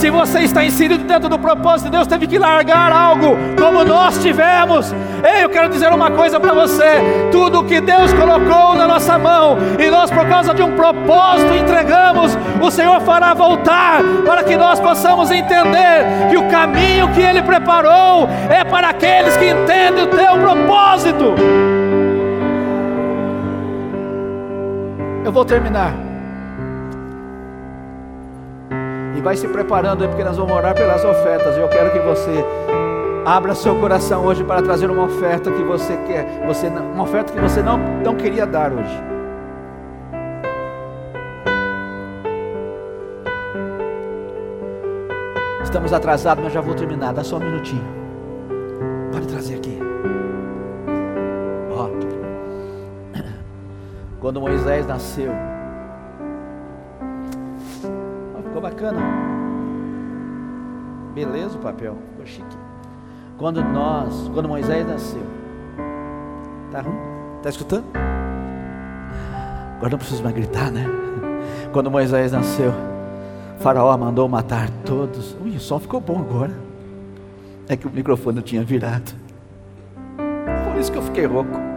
Se 0.00 0.08
você 0.08 0.40
está 0.40 0.64
inserido 0.64 1.04
dentro 1.04 1.28
do 1.28 1.38
propósito, 1.38 1.90
Deus 1.90 2.06
teve 2.06 2.26
que 2.26 2.38
largar 2.38 2.90
algo, 2.90 3.36
como 3.60 3.84
nós 3.84 4.16
tivemos. 4.22 4.94
Ei, 5.22 5.44
eu 5.44 5.50
quero 5.50 5.68
dizer 5.68 5.92
uma 5.92 6.10
coisa 6.10 6.40
para 6.40 6.54
você: 6.54 7.28
tudo 7.30 7.64
que 7.64 7.82
Deus 7.82 8.10
colocou 8.14 8.74
na 8.74 8.86
nossa 8.86 9.18
mão, 9.18 9.58
e 9.78 9.90
nós, 9.90 10.10
por 10.10 10.26
causa 10.26 10.54
de 10.54 10.62
um 10.62 10.74
propósito, 10.74 11.52
entregamos, 11.52 12.34
o 12.62 12.70
Senhor 12.70 12.98
fará 13.02 13.34
voltar, 13.34 14.00
para 14.24 14.42
que 14.42 14.56
nós 14.56 14.80
possamos 14.80 15.30
entender 15.30 16.06
que 16.30 16.38
o 16.38 16.48
caminho 16.48 17.08
que 17.08 17.20
Ele 17.20 17.42
preparou 17.42 18.26
é 18.48 18.64
para 18.64 18.88
aqueles 18.88 19.36
que 19.36 19.50
entendem 19.50 20.04
o 20.04 20.06
teu 20.06 20.38
propósito. 20.38 21.34
Eu 25.24 25.32
vou 25.32 25.44
terminar. 25.44 25.94
E 29.16 29.20
vai 29.20 29.36
se 29.36 29.46
preparando 29.48 30.02
aí, 30.02 30.08
porque 30.08 30.24
nós 30.24 30.36
vamos 30.36 30.52
orar 30.52 30.74
pelas 30.74 31.04
ofertas. 31.04 31.56
Eu 31.56 31.68
quero 31.68 31.92
que 31.92 31.98
você 31.98 32.44
abra 33.24 33.54
seu 33.54 33.78
coração 33.78 34.24
hoje 34.24 34.42
para 34.42 34.62
trazer 34.62 34.90
uma 34.90 35.04
oferta 35.04 35.50
que 35.50 35.62
você 35.62 35.96
quer, 36.06 36.46
você, 36.46 36.68
uma 36.68 37.02
oferta 37.02 37.32
que 37.32 37.40
você 37.40 37.62
não, 37.62 37.76
não 37.76 38.14
queria 38.16 38.46
dar 38.46 38.72
hoje. 38.72 39.02
Estamos 45.62 45.92
atrasados, 45.92 46.42
mas 46.42 46.52
já 46.52 46.60
vou 46.60 46.74
terminar. 46.74 47.12
Dá 47.12 47.22
só 47.22 47.36
um 47.36 47.40
minutinho. 47.40 47.99
Quando 54.30 54.42
Moisés 54.42 54.86
nasceu. 54.86 55.32
ficou 58.44 58.62
bacana. 58.62 59.00
Beleza 61.12 61.58
o 61.58 61.60
papel, 61.60 61.98
ficou 62.10 62.24
chique. 62.24 62.56
Quando 63.36 63.60
nós, 63.60 64.30
quando 64.32 64.48
Moisés 64.48 64.86
nasceu. 64.86 65.24
Tá 66.70 66.80
ruim? 66.80 66.94
Tá 67.42 67.48
escutando? 67.48 67.86
Agora 69.78 69.90
não 69.90 69.98
preciso 69.98 70.22
mais 70.22 70.36
gritar, 70.36 70.70
né? 70.70 70.86
Quando 71.72 71.90
Moisés 71.90 72.30
nasceu, 72.30 72.72
Faraó 73.58 73.96
mandou 73.98 74.28
matar 74.28 74.70
todos. 74.86 75.36
Ui, 75.42 75.56
o 75.56 75.60
som 75.60 75.80
ficou 75.80 76.00
bom 76.00 76.20
agora. 76.20 76.56
É 77.68 77.76
que 77.76 77.88
o 77.88 77.90
microfone 77.90 78.42
tinha 78.42 78.62
virado. 78.62 79.12
Por 80.64 80.78
isso 80.78 80.92
que 80.92 80.98
eu 80.98 81.02
fiquei 81.02 81.26
rouco. 81.26 81.69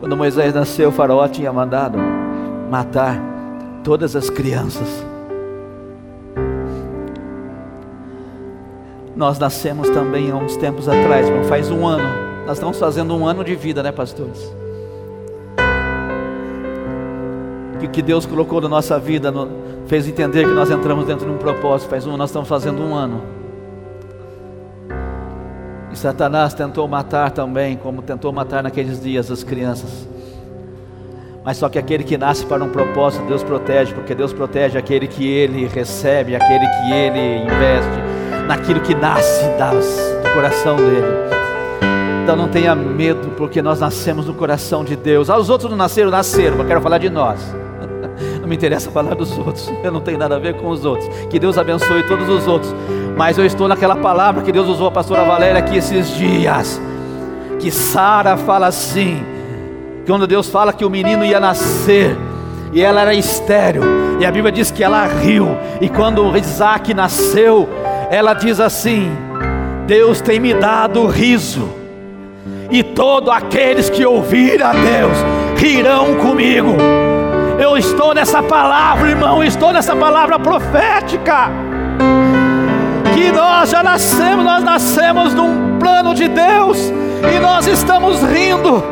Quando 0.00 0.16
Moisés 0.16 0.54
nasceu, 0.54 0.88
o 0.88 0.92
faraó 0.92 1.28
tinha 1.28 1.52
mandado 1.52 1.98
matar 2.70 3.20
todas 3.84 4.16
as 4.16 4.30
crianças. 4.30 5.06
Nós 9.14 9.38
nascemos 9.38 9.90
também 9.90 10.30
há 10.30 10.36
uns 10.36 10.56
tempos 10.56 10.88
atrás, 10.88 11.26
faz 11.46 11.70
um 11.70 11.86
ano. 11.86 12.08
Nós 12.46 12.56
estamos 12.56 12.78
fazendo 12.78 13.14
um 13.14 13.26
ano 13.26 13.44
de 13.44 13.54
vida, 13.54 13.82
né, 13.82 13.92
pastores? 13.92 14.50
Que 17.78 17.86
que 17.86 18.00
Deus 18.00 18.24
colocou 18.24 18.62
na 18.62 18.68
nossa 18.68 18.98
vida, 18.98 19.30
no, 19.30 19.48
fez 19.86 20.08
entender 20.08 20.46
que 20.46 20.54
nós 20.54 20.70
entramos 20.70 21.04
dentro 21.04 21.26
de 21.26 21.32
um 21.32 21.36
propósito. 21.36 21.90
Faz 21.90 22.06
um, 22.06 22.16
nós 22.16 22.30
estamos 22.30 22.48
fazendo 22.48 22.82
um 22.82 22.94
ano. 22.94 23.39
Satanás 26.00 26.54
tentou 26.54 26.88
matar 26.88 27.30
também, 27.30 27.76
como 27.76 28.00
tentou 28.00 28.32
matar 28.32 28.62
naqueles 28.62 29.02
dias 29.02 29.30
as 29.30 29.44
crianças. 29.44 30.08
Mas 31.44 31.58
só 31.58 31.68
que 31.68 31.78
aquele 31.78 32.04
que 32.04 32.16
nasce 32.16 32.46
para 32.46 32.64
um 32.64 32.70
propósito, 32.70 33.26
Deus 33.26 33.42
protege, 33.42 33.92
porque 33.92 34.14
Deus 34.14 34.32
protege 34.32 34.78
aquele 34.78 35.06
que 35.06 35.28
ele 35.28 35.66
recebe, 35.66 36.34
aquele 36.34 36.66
que 36.66 36.92
ele 36.92 37.44
investe, 37.44 38.46
naquilo 38.46 38.80
que 38.80 38.94
nasce 38.94 39.44
das, 39.58 39.84
do 40.22 40.32
coração 40.32 40.76
dele. 40.76 41.06
Então 42.22 42.34
não 42.34 42.48
tenha 42.48 42.74
medo, 42.74 43.32
porque 43.36 43.60
nós 43.60 43.78
nascemos 43.78 44.26
no 44.26 44.32
coração 44.32 44.82
de 44.82 44.96
Deus. 44.96 45.28
Ah, 45.28 45.36
os 45.36 45.50
outros 45.50 45.70
não 45.70 45.76
nasceram, 45.76 46.10
nasceram, 46.10 46.56
mas 46.56 46.66
quero 46.66 46.80
falar 46.80 46.96
de 46.96 47.10
nós. 47.10 47.38
Me 48.50 48.56
interessa 48.56 48.90
falar 48.90 49.14
dos 49.14 49.38
outros, 49.38 49.72
eu 49.84 49.92
não 49.92 50.00
tenho 50.00 50.18
nada 50.18 50.34
a 50.34 50.38
ver 50.40 50.54
com 50.54 50.70
os 50.70 50.84
outros. 50.84 51.08
Que 51.28 51.38
Deus 51.38 51.56
abençoe 51.56 52.02
todos 52.02 52.28
os 52.28 52.48
outros. 52.48 52.74
Mas 53.16 53.38
eu 53.38 53.46
estou 53.46 53.68
naquela 53.68 53.94
palavra 53.94 54.42
que 54.42 54.50
Deus 54.50 54.66
usou 54.66 54.88
a 54.88 54.90
pastora 54.90 55.22
Valéria 55.24 55.60
aqui 55.60 55.76
esses 55.76 56.16
dias. 56.16 56.82
Que 57.60 57.70
Sara 57.70 58.36
fala 58.36 58.66
assim: 58.66 59.24
quando 60.04 60.26
Deus 60.26 60.50
fala 60.50 60.72
que 60.72 60.84
o 60.84 60.90
menino 60.90 61.24
ia 61.24 61.38
nascer, 61.38 62.16
e 62.72 62.82
ela 62.82 63.02
era 63.02 63.14
estéreo, 63.14 63.84
e 64.18 64.26
a 64.26 64.32
Bíblia 64.32 64.50
diz 64.50 64.72
que 64.72 64.82
ela 64.82 65.06
riu, 65.06 65.46
e 65.80 65.88
quando 65.88 66.36
Isaac 66.36 66.92
nasceu, 66.92 67.68
ela 68.10 68.34
diz 68.34 68.58
assim: 68.58 69.12
Deus 69.86 70.20
tem 70.20 70.40
me 70.40 70.54
dado 70.54 71.06
riso, 71.06 71.68
e 72.68 72.82
todos 72.82 73.32
aqueles 73.32 73.88
que 73.88 74.04
ouvirem 74.04 74.66
a 74.66 74.72
Deus 74.72 75.16
rirão 75.56 76.16
comigo. 76.16 76.74
Eu 77.60 77.76
estou 77.76 78.14
nessa 78.14 78.42
palavra, 78.42 79.10
irmão, 79.10 79.44
estou 79.44 79.70
nessa 79.70 79.94
palavra 79.94 80.38
profética. 80.38 81.50
Que 83.14 83.30
nós 83.30 83.68
já 83.68 83.82
nascemos, 83.82 84.44
nós 84.44 84.64
nascemos 84.64 85.34
num 85.34 85.78
plano 85.78 86.14
de 86.14 86.26
Deus 86.26 86.90
e 87.36 87.38
nós 87.38 87.66
estamos 87.66 88.22
rindo, 88.22 88.82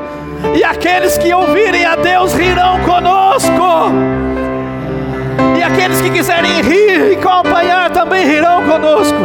e 0.54 0.62
aqueles 0.62 1.16
que 1.16 1.33
ouvirem 1.33 1.87
a 1.87 1.96
Deus 1.96 2.35
rirão 2.35 2.78
conosco, 2.81 3.90
e 5.59 5.62
aqueles 5.62 6.00
que 6.02 6.11
quiserem 6.11 6.61
rir 6.61 7.12
e 7.12 7.16
acompanhar 7.16 7.90
também 7.90 8.26
rirão 8.26 8.64
conosco. 8.64 9.18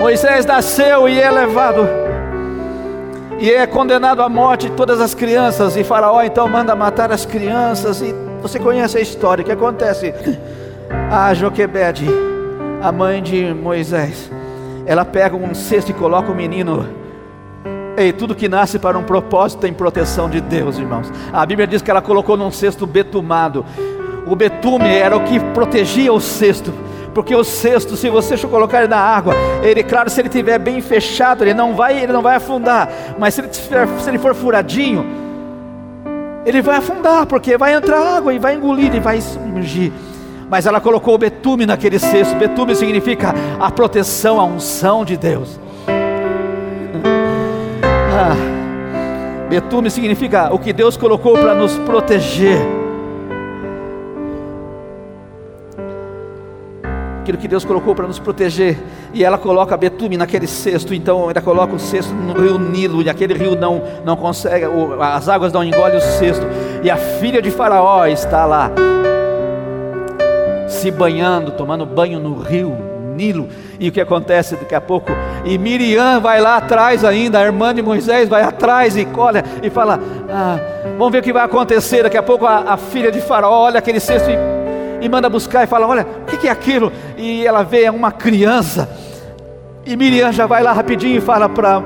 Moisés 0.00 0.44
nasceu 0.46 1.08
e 1.08 1.20
é 1.20 1.30
levado, 1.30 1.88
e 3.38 3.50
é 3.50 3.66
condenado 3.66 4.20
à 4.20 4.28
morte 4.28 4.70
todas 4.70 5.00
as 5.00 5.14
crianças, 5.14 5.76
e 5.76 5.84
Faraó 5.84 6.22
então 6.22 6.48
manda 6.48 6.74
matar 6.74 7.12
as 7.12 7.24
crianças, 7.24 8.02
e 8.02 8.14
você 8.42 8.58
conhece 8.58 8.98
a 8.98 9.00
história, 9.00 9.42
o 9.42 9.44
que 9.44 9.52
acontece? 9.52 10.12
A 11.10 11.32
Joquebede, 11.34 12.06
a 12.82 12.90
mãe 12.90 13.22
de 13.22 13.54
Moisés, 13.54 14.30
ela 14.86 15.04
pega 15.04 15.36
um 15.36 15.54
cesto 15.54 15.90
e 15.90 15.94
coloca 15.94 16.32
o 16.32 16.34
menino. 16.34 16.86
Ei, 17.96 18.12
tudo 18.12 18.34
que 18.34 18.48
nasce 18.48 18.78
para 18.78 18.98
um 18.98 19.02
propósito 19.02 19.60
tem 19.60 19.72
proteção 19.72 20.30
de 20.30 20.40
Deus, 20.40 20.78
irmãos. 20.78 21.12
A 21.32 21.44
Bíblia 21.44 21.66
diz 21.66 21.82
que 21.82 21.90
ela 21.90 22.00
colocou 22.00 22.36
num 22.36 22.50
cesto 22.50 22.86
betumado. 22.86 23.64
O 24.26 24.36
betume 24.36 24.88
era 24.88 25.16
o 25.16 25.24
que 25.24 25.40
protegia 25.40 26.12
o 26.12 26.20
cesto 26.20 26.72
porque 27.18 27.34
o 27.34 27.42
cesto, 27.42 27.96
se 27.96 28.08
você 28.08 28.38
colocar 28.46 28.78
ele 28.78 28.86
na 28.86 28.96
água, 28.96 29.34
ele, 29.60 29.82
claro, 29.82 30.08
se 30.08 30.20
ele 30.20 30.28
estiver 30.28 30.56
bem 30.56 30.80
fechado, 30.80 31.42
ele 31.42 31.52
não 31.52 31.74
vai, 31.74 32.00
ele 32.00 32.12
não 32.12 32.22
vai 32.22 32.36
afundar, 32.36 32.88
mas 33.18 33.34
se 33.34 33.40
ele, 33.40 33.48
se 33.52 34.08
ele 34.08 34.20
for 34.20 34.36
furadinho, 34.36 35.04
ele 36.46 36.62
vai 36.62 36.76
afundar, 36.76 37.26
porque 37.26 37.58
vai 37.58 37.74
entrar 37.74 38.18
água 38.18 38.32
e 38.32 38.38
vai 38.38 38.54
engolir 38.54 38.94
e 38.94 39.00
vai 39.00 39.20
submergir. 39.20 39.90
Mas 40.48 40.64
ela 40.64 40.80
colocou 40.80 41.16
o 41.16 41.18
betume 41.18 41.66
naquele 41.66 41.98
cesto. 41.98 42.36
Betume 42.36 42.76
significa 42.76 43.34
a 43.58 43.68
proteção, 43.68 44.38
a 44.38 44.44
unção 44.44 45.04
de 45.04 45.16
Deus. 45.16 45.58
Ah, 48.14 48.36
betume 49.48 49.90
significa 49.90 50.54
o 50.54 50.58
que 50.60 50.72
Deus 50.72 50.96
colocou 50.96 51.32
para 51.32 51.52
nos 51.52 51.76
proteger. 51.78 52.77
Aquilo 57.28 57.42
que 57.42 57.48
Deus 57.48 57.62
colocou 57.62 57.94
para 57.94 58.06
nos 58.06 58.18
proteger. 58.18 58.78
E 59.12 59.22
ela 59.22 59.36
coloca 59.36 59.76
betume 59.76 60.16
naquele 60.16 60.46
cesto. 60.46 60.94
Então 60.94 61.30
ela 61.30 61.42
coloca 61.42 61.74
o 61.74 61.78
cesto 61.78 62.14
no 62.14 62.32
rio 62.32 62.58
Nilo. 62.58 63.02
E 63.02 63.10
aquele 63.10 63.34
rio 63.34 63.54
não, 63.54 63.82
não 64.02 64.16
consegue, 64.16 64.64
as 64.98 65.28
águas 65.28 65.52
não 65.52 65.62
engolem 65.62 65.98
o 65.98 66.00
cesto. 66.00 66.46
E 66.82 66.90
a 66.90 66.96
filha 66.96 67.42
de 67.42 67.50
Faraó 67.50 68.06
está 68.06 68.46
lá 68.46 68.72
se 70.66 70.90
banhando, 70.90 71.50
tomando 71.50 71.84
banho 71.84 72.18
no 72.18 72.40
rio 72.40 72.74
Nilo. 73.14 73.46
E 73.78 73.90
o 73.90 73.92
que 73.92 74.00
acontece 74.00 74.56
daqui 74.56 74.74
a 74.74 74.80
pouco? 74.80 75.12
E 75.44 75.58
Miriam 75.58 76.20
vai 76.20 76.40
lá 76.40 76.56
atrás 76.56 77.04
ainda, 77.04 77.40
a 77.40 77.44
irmã 77.44 77.74
de 77.74 77.82
Moisés 77.82 78.26
vai 78.26 78.42
atrás 78.42 78.96
e 78.96 79.06
olha 79.14 79.44
e 79.62 79.68
fala: 79.68 80.00
ah, 80.30 80.58
Vamos 80.96 81.12
ver 81.12 81.18
o 81.18 81.22
que 81.22 81.32
vai 81.34 81.44
acontecer. 81.44 82.04
Daqui 82.04 82.16
a 82.16 82.22
pouco 82.22 82.46
a, 82.46 82.72
a 82.72 82.76
filha 82.78 83.12
de 83.12 83.20
Faraó 83.20 83.64
olha 83.64 83.80
aquele 83.80 84.00
cesto 84.00 84.30
e, 84.30 85.04
e 85.04 85.08
manda 85.10 85.28
buscar 85.28 85.64
e 85.64 85.66
fala: 85.66 85.86
Olha, 85.86 86.06
que, 86.38 86.48
é 86.48 86.50
aquilo? 86.50 86.92
E 87.16 87.46
ela 87.46 87.62
vê 87.62 87.88
uma 87.90 88.10
criança. 88.10 88.88
E 89.84 89.96
Miriam 89.96 90.32
já 90.32 90.46
vai 90.46 90.62
lá 90.62 90.72
rapidinho 90.72 91.16
e 91.16 91.20
fala 91.20 91.48
para 91.48 91.82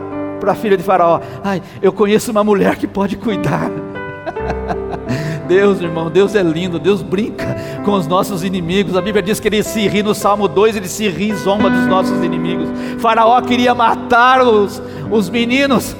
a 0.47 0.55
filha 0.55 0.77
de 0.77 0.83
Faraó: 0.83 1.21
Ai, 1.43 1.63
eu 1.81 1.93
conheço 1.93 2.31
uma 2.31 2.43
mulher 2.43 2.77
que 2.77 2.87
pode 2.87 3.17
cuidar. 3.17 3.71
Deus, 5.47 5.81
irmão, 5.81 6.11
Deus 6.11 6.35
é 6.35 6.43
lindo, 6.43 6.79
Deus 6.79 7.03
brinca 7.03 7.57
com 7.85 7.93
os 7.93 8.07
nossos 8.07 8.43
inimigos. 8.43 8.97
A 8.97 9.01
Bíblia 9.01 9.23
diz 9.23 9.39
que 9.39 9.49
ele 9.49 9.63
se 9.63 9.87
ri 9.87 10.03
no 10.03 10.15
Salmo 10.15 10.49
2, 10.49 10.77
ele 10.77 10.89
se 10.89 11.09
ri 11.09 11.35
zomba 11.35 11.69
dos 11.69 11.87
nossos 11.87 12.25
inimigos. 12.25 12.69
Faraó 12.99 13.41
queria 13.43 13.75
matar 13.75 14.41
os, 14.43 14.83
os 15.11 15.29
meninos, 15.29 15.95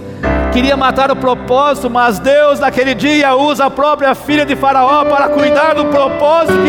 queria 0.53 0.77
matar 0.77 1.11
o 1.11 1.17
propósito, 1.17 1.91
mas 1.91 2.19
Deus 2.19 2.61
naquele 2.61 2.95
dia 2.95 3.35
usa 3.35 3.67
a 3.67 3.71
própria 3.71 4.15
filha 4.15 4.47
de 4.47 4.57
Faraó 4.57 5.05
para 5.05 5.29
cuidar 5.29 5.75
do 5.75 5.87
propósito 5.87 6.62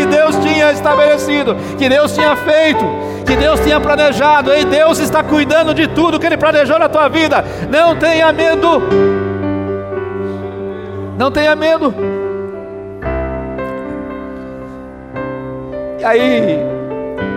estabelecido, 0.74 1.56
que 1.78 1.88
Deus 1.88 2.12
tinha 2.12 2.36
feito, 2.36 2.84
que 3.26 3.36
Deus 3.36 3.60
tinha 3.60 3.80
planejado. 3.80 4.54
E 4.54 4.64
Deus 4.64 4.98
está 4.98 5.22
cuidando 5.22 5.72
de 5.74 5.86
tudo 5.88 6.18
que 6.18 6.26
Ele 6.26 6.36
planejou 6.36 6.78
na 6.78 6.88
tua 6.88 7.08
vida. 7.08 7.44
Não 7.70 7.96
tenha 7.96 8.32
medo. 8.32 8.82
Não 11.16 11.30
tenha 11.30 11.54
medo. 11.56 11.94
Aí 16.04 16.58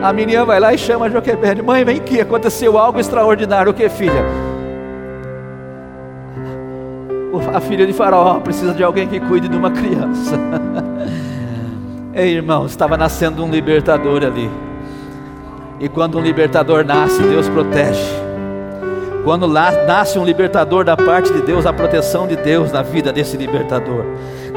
a 0.04 0.12
Miriam 0.12 0.46
vai 0.46 0.60
lá 0.60 0.74
e 0.74 0.78
chama 0.78 1.10
Joquebede: 1.10 1.62
Mãe, 1.62 1.86
vem 1.86 1.98
aqui, 1.98 2.20
aconteceu 2.20 2.78
algo 2.78 3.00
extraordinário. 3.00 3.72
O 3.72 3.74
que, 3.74 3.88
filha? 3.90 4.26
A 7.54 7.60
filha 7.60 7.86
de 7.86 7.94
Faraó 7.94 8.40
precisa 8.40 8.74
de 8.74 8.84
alguém 8.84 9.08
que 9.08 9.20
cuide 9.20 9.48
de 9.48 9.56
uma 9.56 9.72
criança. 9.72 10.38
Ei, 12.18 12.34
irmão, 12.34 12.66
estava 12.66 12.98
nascendo 12.98 13.46
um 13.46 13.52
libertador 13.52 14.24
ali. 14.24 14.50
E 15.80 15.88
quando 15.88 16.18
um 16.18 16.22
libertador 16.22 16.84
nasce, 16.84 17.22
Deus 17.22 17.48
protege. 17.48 18.27
Quando 19.28 19.46
nasce 19.46 20.18
um 20.18 20.24
libertador 20.24 20.86
da 20.86 20.96
parte 20.96 21.34
de 21.34 21.42
Deus, 21.42 21.66
a 21.66 21.74
proteção 21.74 22.26
de 22.26 22.38
Deus 22.38 22.72
na 22.72 22.82
vida 22.82 23.12
desse 23.12 23.36
libertador. 23.36 24.06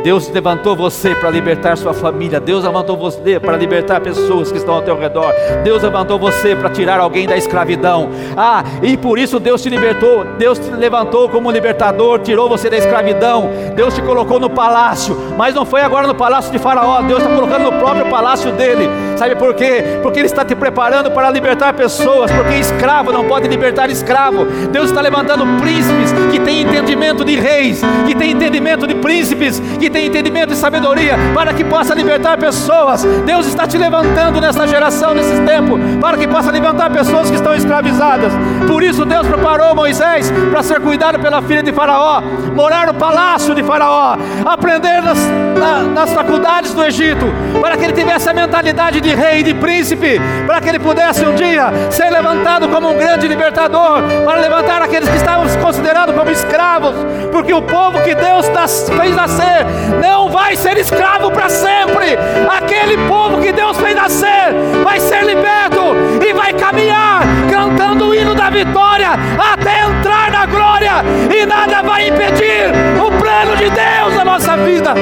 Deus 0.02 0.30
levantou 0.30 0.74
você 0.74 1.14
para 1.14 1.28
libertar 1.28 1.76
sua 1.76 1.92
família. 1.92 2.40
Deus 2.40 2.64
levantou 2.64 2.96
você 2.96 3.38
para 3.38 3.56
libertar 3.56 4.00
pessoas 4.00 4.50
que 4.50 4.59
estão 4.59 4.74
ao 4.74 4.83
teu 4.83 4.98
redor. 4.98 5.33
Deus 5.62 5.83
levantou 5.83 6.18
você 6.18 6.56
para 6.56 6.70
tirar 6.70 7.00
alguém 7.00 7.26
da 7.26 7.37
escravidão. 7.37 8.09
Ah, 8.37 8.64
e 8.83 8.96
por 8.96 9.18
isso 9.18 9.38
Deus 9.38 9.61
te 9.61 9.68
libertou. 9.68 10.24
Deus 10.38 10.59
te 10.59 10.70
levantou 10.70 11.28
como 11.28 11.50
libertador, 11.50 12.20
tirou 12.20 12.48
você 12.48 12.70
da 12.70 12.78
escravidão. 12.78 13.50
Deus 13.74 13.94
te 13.94 14.00
colocou 14.00 14.40
no 14.40 14.48
palácio, 14.48 15.16
mas 15.37 15.54
não 15.54 15.66
foi 15.66 15.83
agora 15.83 16.06
no 16.06 16.14
palácio 16.14 16.50
de 16.50 16.59
Faraó. 16.59 17.02
Deus 17.02 17.22
está 17.22 17.35
colocando 17.35 17.64
no 17.64 17.72
próprio 17.72 18.06
palácio 18.06 18.52
dele. 18.52 18.88
Sabe 19.16 19.37
por 19.37 19.52
quê? 19.54 19.98
Porque 20.02 20.18
Ele 20.18 20.26
está 20.26 20.44
te 20.44 20.54
preparando 20.54 21.11
para 21.11 21.30
libertar 21.30 21.74
pessoas. 21.74 22.30
Porque 22.30 22.54
escravo 22.54 23.12
não 23.12 23.26
pode 23.26 23.48
libertar 23.48 23.90
escravo. 23.90 24.46
Deus 24.73 24.90
está 24.90 25.01
levantando 25.01 25.44
príncipes 25.61 26.12
que 26.31 26.38
têm 26.40 26.62
entendimento 26.62 27.25
de 27.25 27.37
reis, 27.37 27.81
que 28.07 28.14
têm 28.14 28.33
entendimento 28.33 28.87
de 28.87 28.94
príncipes, 28.94 29.61
que 29.79 29.90
tem 29.90 30.07
entendimento 30.07 30.53
e 30.53 30.57
sabedoria 30.57 31.16
para 31.35 31.53
que 31.53 31.64
possa 31.64 31.94
libertar 31.94 32.38
pessoas. 32.38 33.05
Deus 33.25 33.46
está 33.46 33.66
te 33.66 33.79
levantando 33.79 34.40
nessa 34.40 34.66
geração, 34.66 35.14
nesses 35.14 35.38
tempos, 35.40 35.81
para 36.01 36.16
que 36.16 36.27
possa 36.27 36.51
levantar 36.51 36.90
pessoas 36.90 37.31
que 37.31 37.37
estão 37.37 37.55
escravizadas. 37.55 38.33
Por 38.66 38.83
isso 38.83 39.05
Deus 39.05 39.27
preparou 39.27 39.75
Moisés 39.75 40.33
para 40.51 40.62
ser 40.62 40.81
cuidado 40.81 41.18
pela 41.18 41.42
filha 41.42 41.62
de 41.62 41.73
Faraó, 41.73 42.23
morar 42.55 42.87
no 42.87 42.94
palácio 42.94 43.55
de 43.55 43.62
Faraó, 43.62 44.16
aprender 44.44 45.03
nas, 45.03 45.18
na, 45.59 45.81
nas 45.83 46.12
faculdades 46.12 46.75
do 46.75 46.85
Egito, 46.85 47.27
para 47.61 47.77
que 47.77 47.85
ele 47.85 47.92
tivesse 47.92 48.29
a 48.29 48.35
mentalidade 48.35 49.01
de 49.01 49.14
rei, 49.14 49.42
de 49.42 49.55
príncipe, 49.55 50.20
para 50.46 50.61
que 50.61 50.68
ele 50.68 50.79
pudesse 50.79 51.25
um 51.25 51.35
dia 51.35 51.70
ser 51.90 52.11
levantado 52.11 52.68
como 52.68 52.90
um 52.90 52.96
grande 52.96 53.27
libertador, 53.29 54.03
para 54.25 54.39
levantar 54.40 54.83
aqueles 54.83 55.09
que 55.09 55.16
estavam 55.16 55.46
considerados 55.59 56.14
como 56.14 56.31
escravos, 56.31 56.94
porque 57.31 57.53
o 57.53 57.62
povo 57.62 58.00
que 58.03 58.14
Deus 58.14 58.48
fez 58.96 59.14
nascer 59.14 59.64
não 60.00 60.29
vai 60.29 60.57
ser 60.57 60.76
escravo 60.79 61.31
para 61.31 61.48
sempre. 61.48 62.16
Aquele 62.57 62.96
povo 63.09 63.40
que 63.40 63.53
Deus 63.53 63.76
fez 63.79 63.94
nascer 63.94 64.55
vai 64.83 64.98
ser 64.98 65.24
liberto 65.24 65.94
e 66.26 66.33
vai 66.33 66.53
caminhar 66.53 67.22
cantando 67.50 68.09
o 68.09 68.14
hino 68.14 68.35
da 68.35 68.50
vitória 68.50 69.11
até 69.53 69.83
entrar 69.83 70.31
na 70.31 70.46
glória, 70.46 70.92
e 71.35 71.46
nada 71.46 71.83
vai 71.83 72.09
impedir 72.09 72.70
o 72.98 73.11
plano 73.20 73.57
de 73.57 73.70
Deus 73.70 74.14
na 74.16 74.24
nossa 74.24 74.57
vida. 74.57 74.94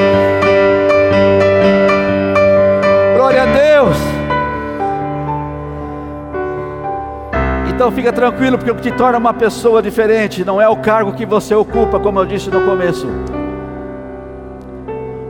Glória 3.15 3.43
a 3.43 3.45
Deus. 3.45 4.18
Então 7.79 7.93
fica 7.93 8.11
tranquilo, 8.11 8.57
porque 8.57 8.71
o 8.71 8.75
que 8.75 8.81
te 8.81 8.91
torna 8.91 9.17
uma 9.17 9.33
pessoa 9.33 9.81
diferente 9.81 10.43
não 10.43 10.59
é 10.59 10.67
o 10.67 10.75
cargo 10.75 11.13
que 11.13 11.25
você 11.25 11.55
ocupa, 11.55 11.97
como 11.97 12.19
eu 12.19 12.25
disse 12.25 12.49
no 12.49 12.59
começo 12.65 13.07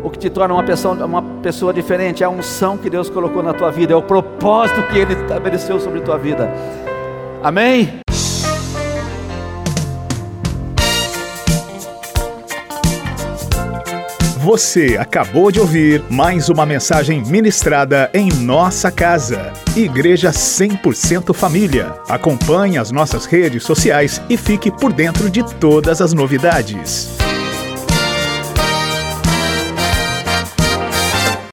o 0.03 0.09
que 0.09 0.17
te 0.17 0.31
torna 0.31 0.55
uma 0.55 0.63
pessoa, 0.63 0.95
uma 1.05 1.21
pessoa 1.43 1.71
diferente 1.71 2.23
é 2.23 2.25
a 2.25 2.29
unção 2.29 2.75
que 2.75 2.89
Deus 2.89 3.07
colocou 3.07 3.43
na 3.43 3.53
tua 3.53 3.69
vida, 3.69 3.93
é 3.93 3.95
o 3.95 4.01
propósito 4.01 4.81
que 4.87 4.97
Ele 4.97 5.13
estabeleceu 5.13 5.79
sobre 5.79 5.99
a 5.99 6.01
tua 6.01 6.17
vida. 6.17 6.51
Amém? 7.43 7.99
Você 14.41 14.95
acabou 14.97 15.51
de 15.51 15.59
ouvir 15.59 16.01
mais 16.09 16.47
uma 16.47 16.65
mensagem 16.65 17.21
ministrada 17.25 18.09
em 18.13 18.29
nossa 18.31 18.89
casa. 18.89 19.51
Igreja 19.75 20.31
100% 20.31 21.33
Família. 21.33 21.93
Acompanhe 22.07 22.77
as 22.77 22.89
nossas 22.89 23.25
redes 23.25 23.63
sociais 23.63 24.21
e 24.29 24.37
fique 24.37 24.71
por 24.71 24.93
dentro 24.93 25.29
de 25.29 25.43
todas 25.43 26.01
as 26.01 26.13
novidades. 26.13 27.28